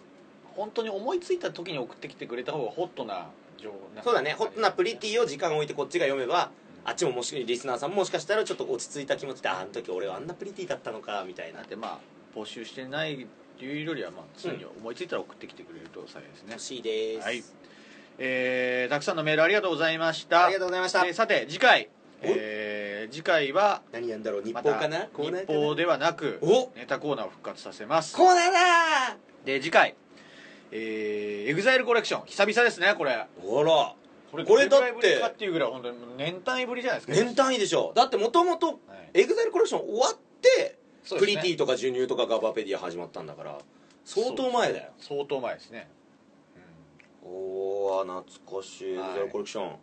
[0.56, 4.34] 本当に思いついた時に送ってきてくれた方がホットな情報うそうだね。
[4.38, 6.52] ホットなプリティを時間を置いてこっちが読めば
[6.84, 11.60] あっちももしリスナーさんももしかしたらちょっと落ち着いた気持ちでああの時俺はあんなプリティだったのかみたいな。
[11.60, 12.00] だってまあ
[12.36, 17.26] 募集してないっていうよりはまあ常に思いついたら送ってきてくれると幸いですね、欲しいです。
[17.26, 17.44] はい。
[18.20, 20.46] えーたくさんのメールありがとうございました。
[20.46, 21.06] ありがとうございました。
[21.08, 21.90] えーさて次回、
[22.22, 24.44] おえー次回は何やんだろう？
[24.44, 25.00] 日ま報かな？
[25.02, 25.60] たコーナーかな？
[25.60, 28.16] 日報ではなくおネタコーナーを復活させます。
[28.16, 29.18] コーナーだ！
[29.44, 29.96] で次回。
[30.72, 32.26] えー、エグザイルコレクション。
[32.28, 33.26] 久々ですねこれ。
[33.42, 33.96] ほら。
[34.30, 34.86] これこれだって。
[34.86, 37.26] どれぐらいぶりかっていうぐらい本当に年単位ぶりじゃないですか。
[37.26, 37.94] 年単位でしょ。
[37.96, 38.78] だってもともとはい。
[39.14, 40.78] エグザイルコレクション終わって
[41.16, 43.58] プリティとかジュニューとかガバペディア始まったんだから
[44.06, 44.92] 相当前だよ。
[45.00, 45.88] 相当前ですね、
[47.24, 47.34] うん、お
[47.98, 48.92] お懐かしい。
[48.92, 49.14] エグはい。
[49.14, 49.76] ザイルコレクション。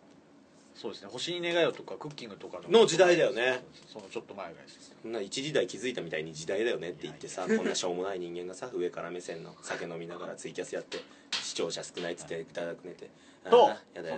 [0.75, 1.09] そうですね。
[1.09, 2.85] 星に願いをとかクッキングとかの。
[2.85, 3.63] 時代だよね。
[3.87, 4.93] そのちょっと前ぐらいです。
[5.01, 10.97] そんな一時代築いたみたいに時代だよねって言ってさこんなしょうもない人間がさ上から目線の酒飲みながらツイキャスやって
[11.31, 13.09] 視聴者少ないっつっていただくねて。
[13.49, 13.71] と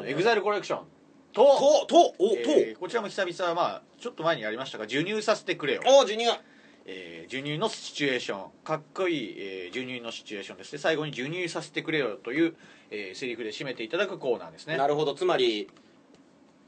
[0.05, 0.85] エグザイルコレクション。
[1.33, 6.39] とととおと、えーこちらも久々まあちょっと前にやりましたが授乳させてくれよ、おジュニア
[6.87, 8.49] えー授乳のシチュエーション。
[8.63, 10.79] かっこいい、えー授乳のシチュエーションですね。
[10.79, 12.55] 最後に授乳させてくれよという、
[12.89, 14.77] えーセリフで締めていただくコーナーですね。
[14.77, 15.13] なるほど。
[15.13, 15.67] つまり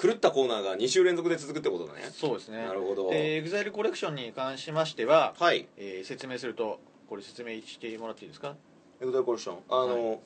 [0.01, 2.01] 狂ったコーナーが2週連続で続くってことだね。
[2.11, 2.57] そうですね。
[2.65, 3.09] なるほど。
[3.09, 5.67] で EXILE コレクションに関しましては、はい。
[5.77, 8.55] えー説明するとこれ説明してもらっていいですか？
[9.01, 9.57] エグザイルコレクション。
[9.69, 10.21] あの、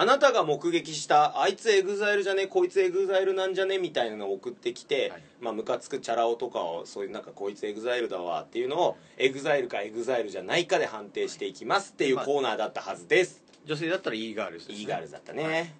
[0.00, 5.22] あなたが目撃したあいつエグザイルじゃねこいつエグザイルなんじゃねみたいなのを送ってきて、はい。
[5.40, 15.72] まあムカつくチャラ男とかをそういうなんかこいつエグザイルだわっていうのをエグザイルかエグザイルじゃないかで判定していきますっていうまあコーナーだったはずです、女性だったら e ガールズです、ね、 E-girls だったね、はい。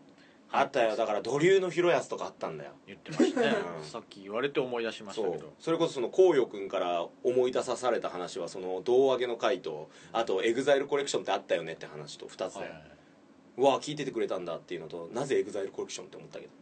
[0.50, 0.96] あったよ。
[0.96, 2.72] だから土竜の広安とかあったんだよ。
[2.88, 3.84] 言ってましたね、うん。
[3.86, 5.52] さっき言われて思い出しましたけど。
[5.60, 12.97] それこそそのこうよくんから思い出さされた話はその胴上げの回とあとエグザイルコレクションってあったよねって話と2つで、はいはいはい
[13.58, 16.52] うわ聞いててくれたんだっていうのとなぜエグザイルコレクションって思ったけど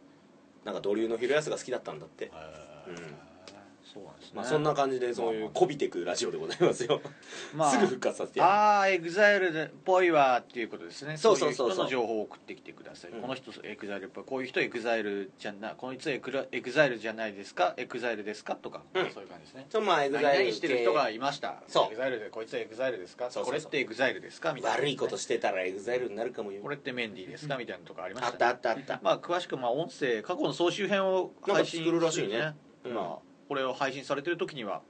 [0.65, 2.41] なんか土竜の広安が好きだったんだって、は
[2.87, 3.27] いうん
[3.93, 4.31] そうなんですね。
[4.35, 7.01] まあ、そんな感じでそういうこびてくラジオでございますよ、
[7.55, 8.51] まあすぐ復活させてやる。
[8.51, 11.17] ああエグザイルっぽいわっていうことですね。
[11.17, 11.71] そうそうそうそう。
[11.71, 13.21] い人の情報を送ってきてください、うん。
[13.21, 17.73] この人エグザイルっぽいこういう人エグザイルじゃなこいつエグラエグザイルじゃないですか？
[17.77, 18.55] エグザイルですか？
[18.55, 19.11] とか、うん。
[19.11, 19.65] そういう感じですね。
[19.69, 21.63] そうまあエグ何ザイル々してる人がいました。
[21.67, 21.85] そう。
[21.87, 23.25] エグザイルでこいつエグザイルですか？
[23.25, 23.51] そうそうそう。
[23.51, 24.53] これってエグザイルですか？
[24.53, 26.61] みたいな、悪いことしてたらエグザイルになるかもよ。
[26.61, 27.57] これってメンディーですか？
[27.57, 28.59] みたいなとこありまあっしたね。
[28.61, 28.99] たあったあった。
[29.03, 32.55] まあ詳しくまあ音声過去の総集編を配信なんか作るらしいね。
[32.85, 32.93] うん。
[32.93, 34.81] まあこれを配信されてる時には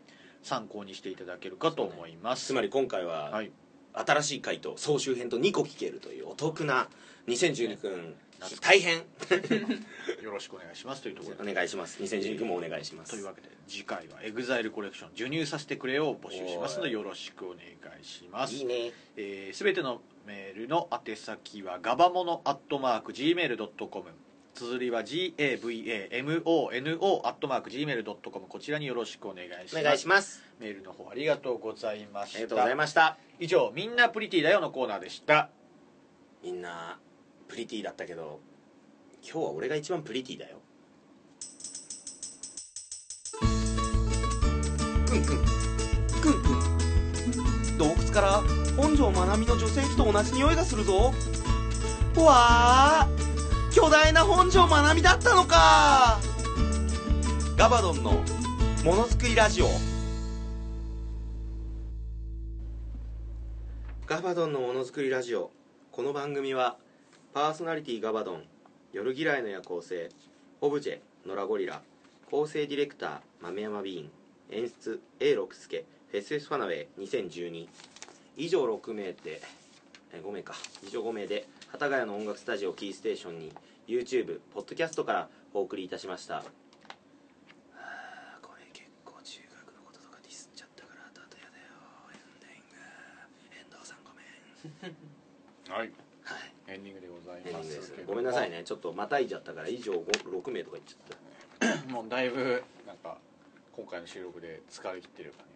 [0.44, 2.48] 参考にしていただけるかと思います。
[2.48, 3.52] つまり今回は、はい。
[3.94, 6.88] 新しい回と総集編と2個聞けるというお得な
[7.28, 8.98] 2012君夏大変。
[10.22, 11.02] よろしくお願いします。
[11.02, 11.52] というところで。
[11.52, 12.02] お願いします。
[12.02, 13.12] 2012君もお願いします。
[13.12, 17.60] というわけで次回は EXILE コレクション授乳させてくれを募集しますのでよろしくお願
[18.00, 18.54] いします。
[18.54, 18.92] いいね。
[19.16, 24.10] えー、全てのメールの宛先はガバモノアットマーク Gmail.com
[24.58, 29.80] 綴りは GAVAMONO アットマーク Gmail.com こちらによろしくお願いします。
[29.80, 30.42] お願いします。
[30.60, 32.38] メールの方ありがとうございました。
[32.38, 33.20] ありがとうございました。
[33.40, 35.50] 以上「みんなプリティだよ」のコーナーでした。
[36.44, 36.98] みんな
[37.48, 38.40] プリティだったけど
[39.22, 40.58] 今日は俺が一番プリティだよ。
[45.06, 45.46] くんくん
[46.20, 46.50] くんく
[47.76, 48.42] ん洞窟から
[48.76, 51.14] 本庄まなみの女性器と同じ匂いがするぞ。
[52.16, 53.08] うわあ
[53.78, 56.20] 巨大な本庄まなみだったのか。
[57.56, 58.12] ガバドンの
[58.84, 59.68] ものづくりラジオ。
[64.08, 65.52] ガバドンのものづくりラジオ。
[65.92, 66.78] この番組は
[67.36, 68.46] パーソナリティガバドン
[68.94, 70.10] 夜嫌いの夜行性
[70.60, 71.84] オブジェノラゴリラ
[72.32, 74.10] 構成ディレクター豆山ビーン
[74.60, 77.68] 演出 A 六輔フェスフェスファナウェイ2012
[78.38, 79.40] 以上6名で
[80.14, 80.56] え5名か。
[80.84, 83.52] 以上5名で幡ヶ谷の音楽スタジオキーステーションに
[83.88, 86.36] YouTube ポッドキャストからお送りいたしました。
[86.36, 86.44] は
[87.74, 91.72] あこれ結構中学のこととかディスっちゃったから後々やだよ
[92.12, 92.76] エンディング
[93.56, 94.92] 遠藤さんごめん。
[95.72, 95.88] はい。
[95.88, 96.54] はい。
[96.68, 98.04] エンディングでございエンディングますです。
[98.06, 98.64] ごめんなさいね。
[98.66, 101.88] ちょっとまたいじゃったから以上6名とか言っちゃった。
[101.88, 103.18] もうだいぶなんか
[103.72, 105.50] 今回の収録で疲れ切ってるかね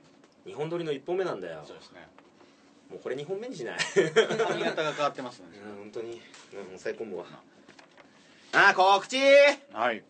[0.46, 1.66] 2本撮りの1本目なんだよ。
[1.68, 2.08] そうですね。
[2.90, 3.78] もうこれ2本目にしない。
[4.48, 5.48] 髪型が変わってますね。
[5.68, 6.22] うん本当に。
[6.54, 7.26] うん抑え込むわ
[8.54, 9.18] あー告知。
[9.74, 10.04] はい。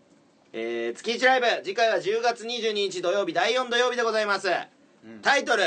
[0.54, 1.46] えー、月1ライブ。
[1.64, 3.34] 次回は10月22日土曜日。
[3.34, 4.48] 第4土曜日でございます、
[5.06, 5.20] うん。
[5.22, 5.64] タイトル。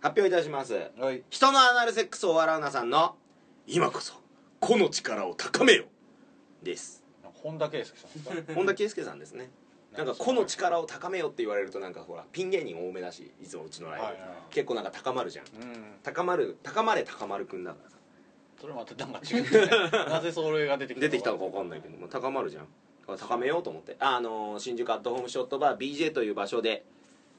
[0.00, 0.90] 発表いたします。
[0.98, 1.22] はい。
[1.30, 3.16] 人のアナルセックスを笑うなさんの。
[3.66, 4.14] 今こそ
[4.60, 5.84] 個の力を高めよ。
[6.62, 7.02] です。
[7.34, 8.54] 本田圭佑さんですか？
[8.54, 9.50] 本田圭佑さんですね。
[9.96, 14.22] なんか個の力を高めよって言われるとなんかほらピン芸人多めだしいつもうちのライブ、はいはい。
[14.50, 15.46] 結構なんか高まるじゃん。
[15.46, 15.84] うん。
[16.02, 17.96] 高まる高まれ高まるくんだからさ
[18.62, 22.68] それまたなんか違う なぜそれが出てきた出てきたのか分かんないけども高まるじゃん。
[23.18, 23.96] 高めようと思って。
[23.98, 26.84] あ、あのー新宿アットホームショットバー BJ という場所で、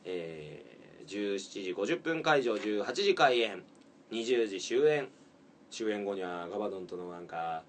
[0.04, 3.64] えー、17時50分会場18時開演。
[4.12, 5.08] 20時終演。
[5.72, 7.64] 終演後にはガバドンとのなんか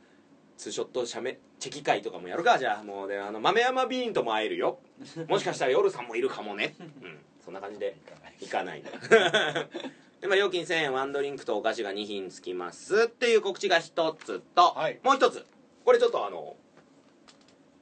[0.57, 2.59] ツーショット写メチェキ会とかもやるか。
[2.59, 4.81] じゃあもうであの豆山ビーンとも会えるよ。
[5.29, 6.75] もしかしたら夜さんもいるかもね。
[6.81, 7.19] うん。
[7.45, 7.95] そんな感じで
[8.41, 8.83] 行かない
[10.25, 15.45] で、まあ、料金1000円ワンドリンクとお菓子が2品つきますっていう告知が一つと、はいもう一つ。
[15.85, 16.57] これちょっとあの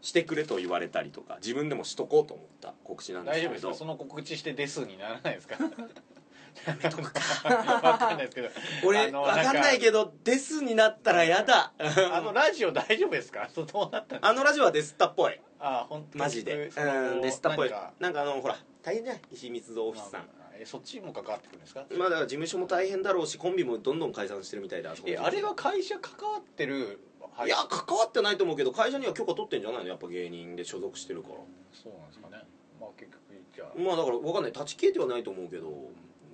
[0.00, 3.48] してくれと言われたりとか自分でもしとこうと思った告知なんです大けど。
[3.48, 3.74] 丈夫ですか？
[3.74, 5.54] その告知してデスにならないですか？
[6.66, 7.20] やめとくか。
[7.48, 8.48] 分かんないですけど。
[8.84, 11.72] 俺あのわかんないけど「です」になったらやだ。
[11.78, 13.48] あのラジオ大丈夫ですか？
[13.54, 15.40] どうなったあのラジオはデスタっぽい。
[15.60, 16.72] あ本当マジで。
[16.76, 17.70] うんデスタっぽい。
[18.00, 20.28] なんかあのほら大変じゃん石光蔵オフィスさん
[20.62, 21.84] えそっちも関わってくるんですか？
[21.98, 24.94] まあだから事務所も大変だろうしコンビもどんどん解散してるみたいだ。
[25.04, 27.00] えあれは会社関わってる？
[27.34, 27.48] はい。
[27.48, 29.88] いや関わってないと思うけど会社には許可取ってんじゃないの？
[29.88, 31.34] やっぱ芸人で所属してるから。
[31.72, 32.42] そうなんですかね。
[32.80, 33.20] まあ結局
[33.54, 33.78] じゃあ。
[33.78, 34.52] まあだから分かんない。
[34.52, 35.66] 立ち消えてはないと思うけど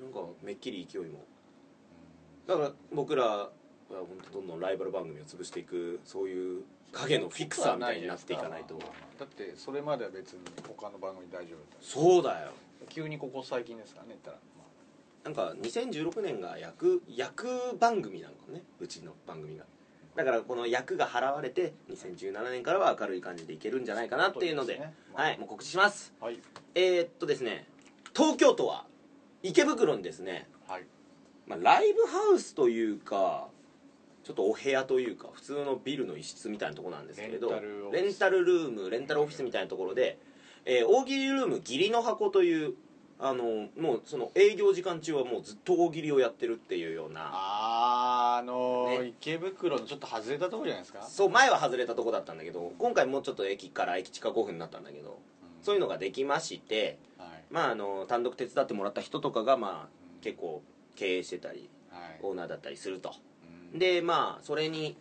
[0.03, 1.25] なんかめっきり勢いも。
[2.47, 3.51] だから僕らは
[3.91, 6.63] 本当どんどんライバル番組を潰していくそういう
[6.93, 8.79] 影のフィクサーみたいになっていかないと。
[9.19, 12.53] だってそれまでは別に他の番組大丈夫だそうだよ
[12.89, 14.65] 急にここ最近ですからね言ったら、ま
[15.25, 17.47] なんか2016年が役役
[17.79, 19.65] 番組なのかねうちの番組が。
[20.17, 24.95] だからこの役が払われて2017年からは明るい感じでいけるんじゃないかなっていうのでそうですね。
[25.15, 26.13] まあはいもう告知します。
[26.21, 26.41] あはい。
[26.75, 27.67] えー、っとですね
[28.17, 28.87] 東京都は
[29.43, 30.85] 池袋にですね、はい。
[31.47, 33.49] まあ、ライブハウスというか
[34.25, 38.03] ちょっとお部屋というか普通のビルの一室みたいなところなんですけれどレンタルオフィス。
[38.03, 40.19] レンタルルームレンタルオフィスみたいなところで、
[40.65, 42.75] えー大喜利ルーム義理の箱という
[43.21, 47.31] あのもうその営業時間中はもうずっと大喜利をやってるっていうような。
[47.33, 49.07] あーあのーね。
[49.09, 51.03] 池袋のちょっと外れたところじゃないですか？
[51.03, 55.19] そう前は外れたとこだったんだけど今回もうちょっと駅から駅近5分になったんだけど
[55.63, 57.29] そういうのができましてはい。
[57.51, 59.89] まああの単独手伝ってもらった人とかがまあ
[60.23, 60.63] 結構
[60.95, 62.21] 経営してたりはい。
[62.23, 63.15] オーナーだったりすると。
[63.73, 63.79] うん。
[63.81, 64.97] でまあそれに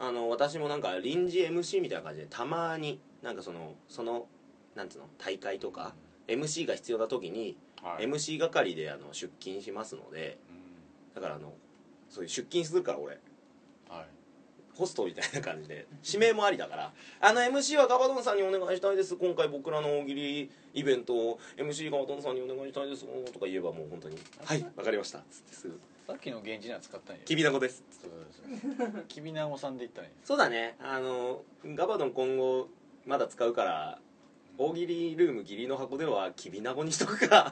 [0.00, 4.26] あの私もなんか臨時 MC みたいな感じでたまになんかそのその
[4.74, 5.94] なんつうの大会とか
[6.28, 8.04] MC が必要な時にはい。
[8.06, 11.14] MC 係であの出勤しますのでうん。
[11.14, 11.52] だからあの
[12.08, 13.18] そういう出勤するから俺。
[13.88, 14.06] はい。
[14.74, 15.86] ホストみたいな感じで。
[16.04, 16.92] 指名もありだから。
[17.20, 19.16] あの MC はガバドンさんにお願いしたいです。
[19.16, 21.40] 今回僕らの大喜利イベントを。
[21.56, 23.04] MC ガバドンさんにお願いしたいです。
[23.32, 25.80] とか言えばもう本当に「はいわかりました」つってすぐ。
[26.06, 27.22] さっきの源氏には使ったん「や。
[27.24, 30.76] きびなごです」そう きびなごさんで言ったらいいそうだね。
[30.80, 32.68] あのガバドン今後
[33.04, 33.98] まだ使うから
[34.62, 37.50] 大喜利ルーム義理の箱ではきびなごにしとくか。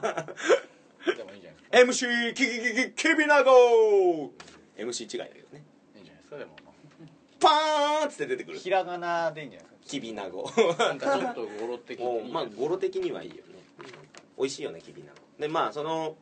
[1.05, 2.07] でもいいんじゃないですか。
[2.07, 4.31] MC キキキキきびなご。
[4.77, 5.65] MC 違いだけどね。
[5.97, 6.51] いいんじゃないですかでも。
[7.41, 8.57] パーンっつって出てくる。
[8.57, 10.43] ひらがなでいいんじゃないですきびなご。
[10.43, 10.53] か
[10.87, 12.05] なんかちょっと語呂的に。
[12.07, 13.41] もうまあ語呂的にはいいよね。
[14.37, 15.41] 美味しいよねきびなご。
[15.41, 16.15] でまあその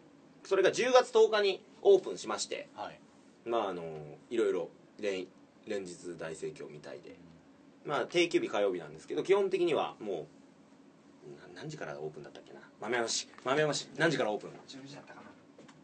[0.44, 2.68] それが10月10日にオープンしまして。
[2.74, 3.00] はい。
[3.46, 3.84] まああの
[4.32, 5.28] いろいろ連
[5.68, 7.16] 連日大盛況みたいで。
[7.86, 10.39] まあ定休日火曜日なんですけど基本的にはもうな
[11.56, 12.60] 何時からオープンだったっけな？
[12.82, 15.28] 豆山市豆山市何時からオープン？10時だったかな。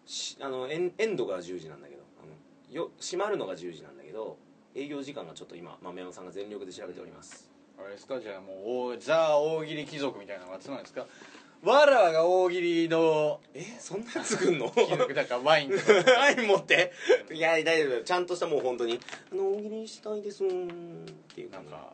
[0.05, 2.01] しあのエンエンドが10時なんだけど。
[2.21, 4.37] あのよ閉まるのが10時なんだけど
[4.73, 7.49] 営業時間がちょっと今豆山さんが全力で調べております。
[7.77, 8.19] あれですか？
[8.19, 8.53] じゃあも
[8.91, 11.05] うおザ大喜利貴族みたいなのが集まるんですか？
[11.63, 13.63] わらが大喜利のえ？
[13.79, 14.69] そんなやつ来んの？
[14.69, 15.83] 貴族だからワインとか。
[16.19, 16.91] ワイン持って。
[17.33, 18.03] いや大丈夫。
[18.03, 18.99] ちゃんとしたもう本当に
[19.31, 20.47] あの大喜利したいですっ
[21.33, 21.93] ていうなんんか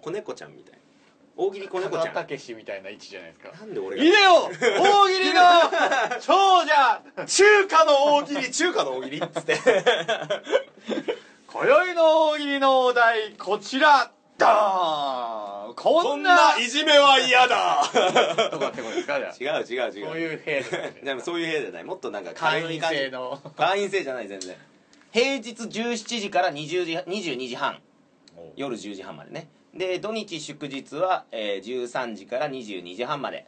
[0.00, 0.73] 子猫ちゃんみたいな
[1.36, 2.14] 大喜利子猫ちゃん。
[2.14, 3.50] たけしみたいな位置じゃないですか。
[3.58, 4.50] なんで俺いでよ！
[4.78, 5.40] 大喜利の
[6.20, 8.50] 長者中華の大喜利。
[8.50, 9.58] 中華の大喜利っつって。
[11.46, 14.10] 今宵の大喜利のお題こちら。
[14.36, 15.74] ダーン。
[15.74, 17.84] ここんんなないじめは嫌だ。
[18.50, 20.06] とかってことですかじゃあ違う違う違う。
[20.06, 21.84] そういう部屋ででもそういう部屋じゃない。
[21.84, 23.40] もっとなんか会員制の。
[23.56, 24.56] 会員制じゃない全然。
[25.12, 27.78] 平日17時から20時22時半。
[28.56, 33.46] 夜10時半までねで土日祝日は、えー13時から22時半まで、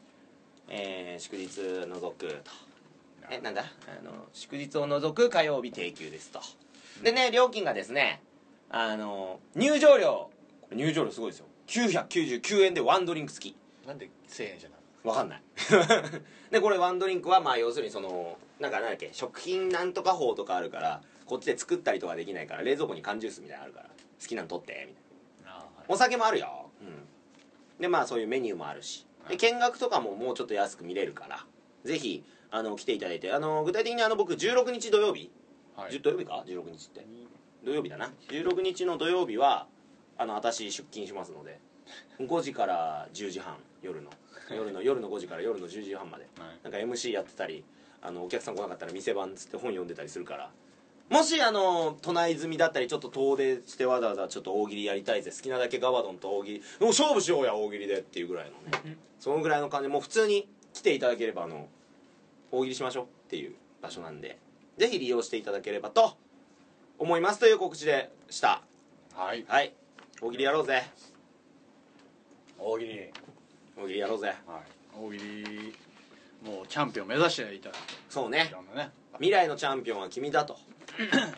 [0.69, 1.49] えー祝日
[1.89, 2.51] 除くと。
[3.31, 3.63] えなんだ？
[3.63, 6.41] あの祝日を除く火曜日定休ですと。
[7.03, 8.21] でね料金がですね
[8.71, 10.31] あの入場料。
[10.73, 11.47] 入場料すごいですよ。
[11.69, 13.57] 999円でワンドリンク付き。
[13.87, 15.43] なんで1000円じゃないわかんない。
[16.51, 23.87] でこれワンドリンクはまあ要するにそのなんかなんだっけ食品なんとか法とかあるからこっちで作ったりとかできないから冷蔵庫に缶ジュースみたいなのあるから
[24.21, 25.06] 好きなの取ってみたいな
[25.89, 29.07] お酒もあるよ、うん、でまあそういうメニューもあるし。
[29.29, 31.45] で見学とかももうちょっと安く見れるから。
[31.85, 35.31] ぜひあの来ていただいてあの具体的にあの僕16日土曜日、
[35.77, 36.01] はい。
[36.01, 37.07] 土曜日か？16日って。
[37.65, 38.13] 土曜日だな。
[38.29, 39.67] 16日の土曜日は
[40.17, 41.59] あの私出勤しますので。
[42.21, 44.11] 5時から10時半夜の。
[44.51, 46.27] 夜の夜の5時から夜の10時半まで。
[46.39, 46.59] はい。
[46.63, 47.65] なんか MC やってたり
[48.03, 50.51] あのお客さん来なかったら店番つって本読んでたりするから
[51.09, 58.53] もしあの都内済みだったりちょっと遠出してわざわざちょっと大喜利やりたいぜ好きなだけガバドンと大喜利もう勝負しようや大喜利でっていうぐらいの
[58.85, 61.69] ねそのぐらいの感じもう普通に来ていただければあの
[62.51, 64.39] 大喜利しましょうっていう場所なんで
[64.79, 66.17] ぜひ利用していただければと
[66.99, 68.63] 思いますという告知でした。
[69.15, 69.45] はい。
[69.47, 69.75] はい。
[70.21, 70.83] 大喜利やろうぜ。
[72.59, 72.91] 大喜利。
[72.91, 73.13] はい
[73.79, 74.35] 大喜利やろうぜ。
[74.99, 75.75] 大喜利
[76.43, 77.75] もうチャンピオン目指していただ
[78.09, 78.51] そうね。
[78.75, 78.91] ね。
[79.15, 80.59] 未来のチャンピオンは君だと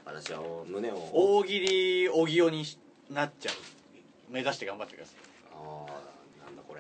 [0.04, 1.11] 私は胸を。
[1.12, 2.64] 大喜利おぎおに
[3.11, 3.54] なっちゃう。
[4.32, 5.16] 目指して頑張ってください。
[5.54, 5.86] あ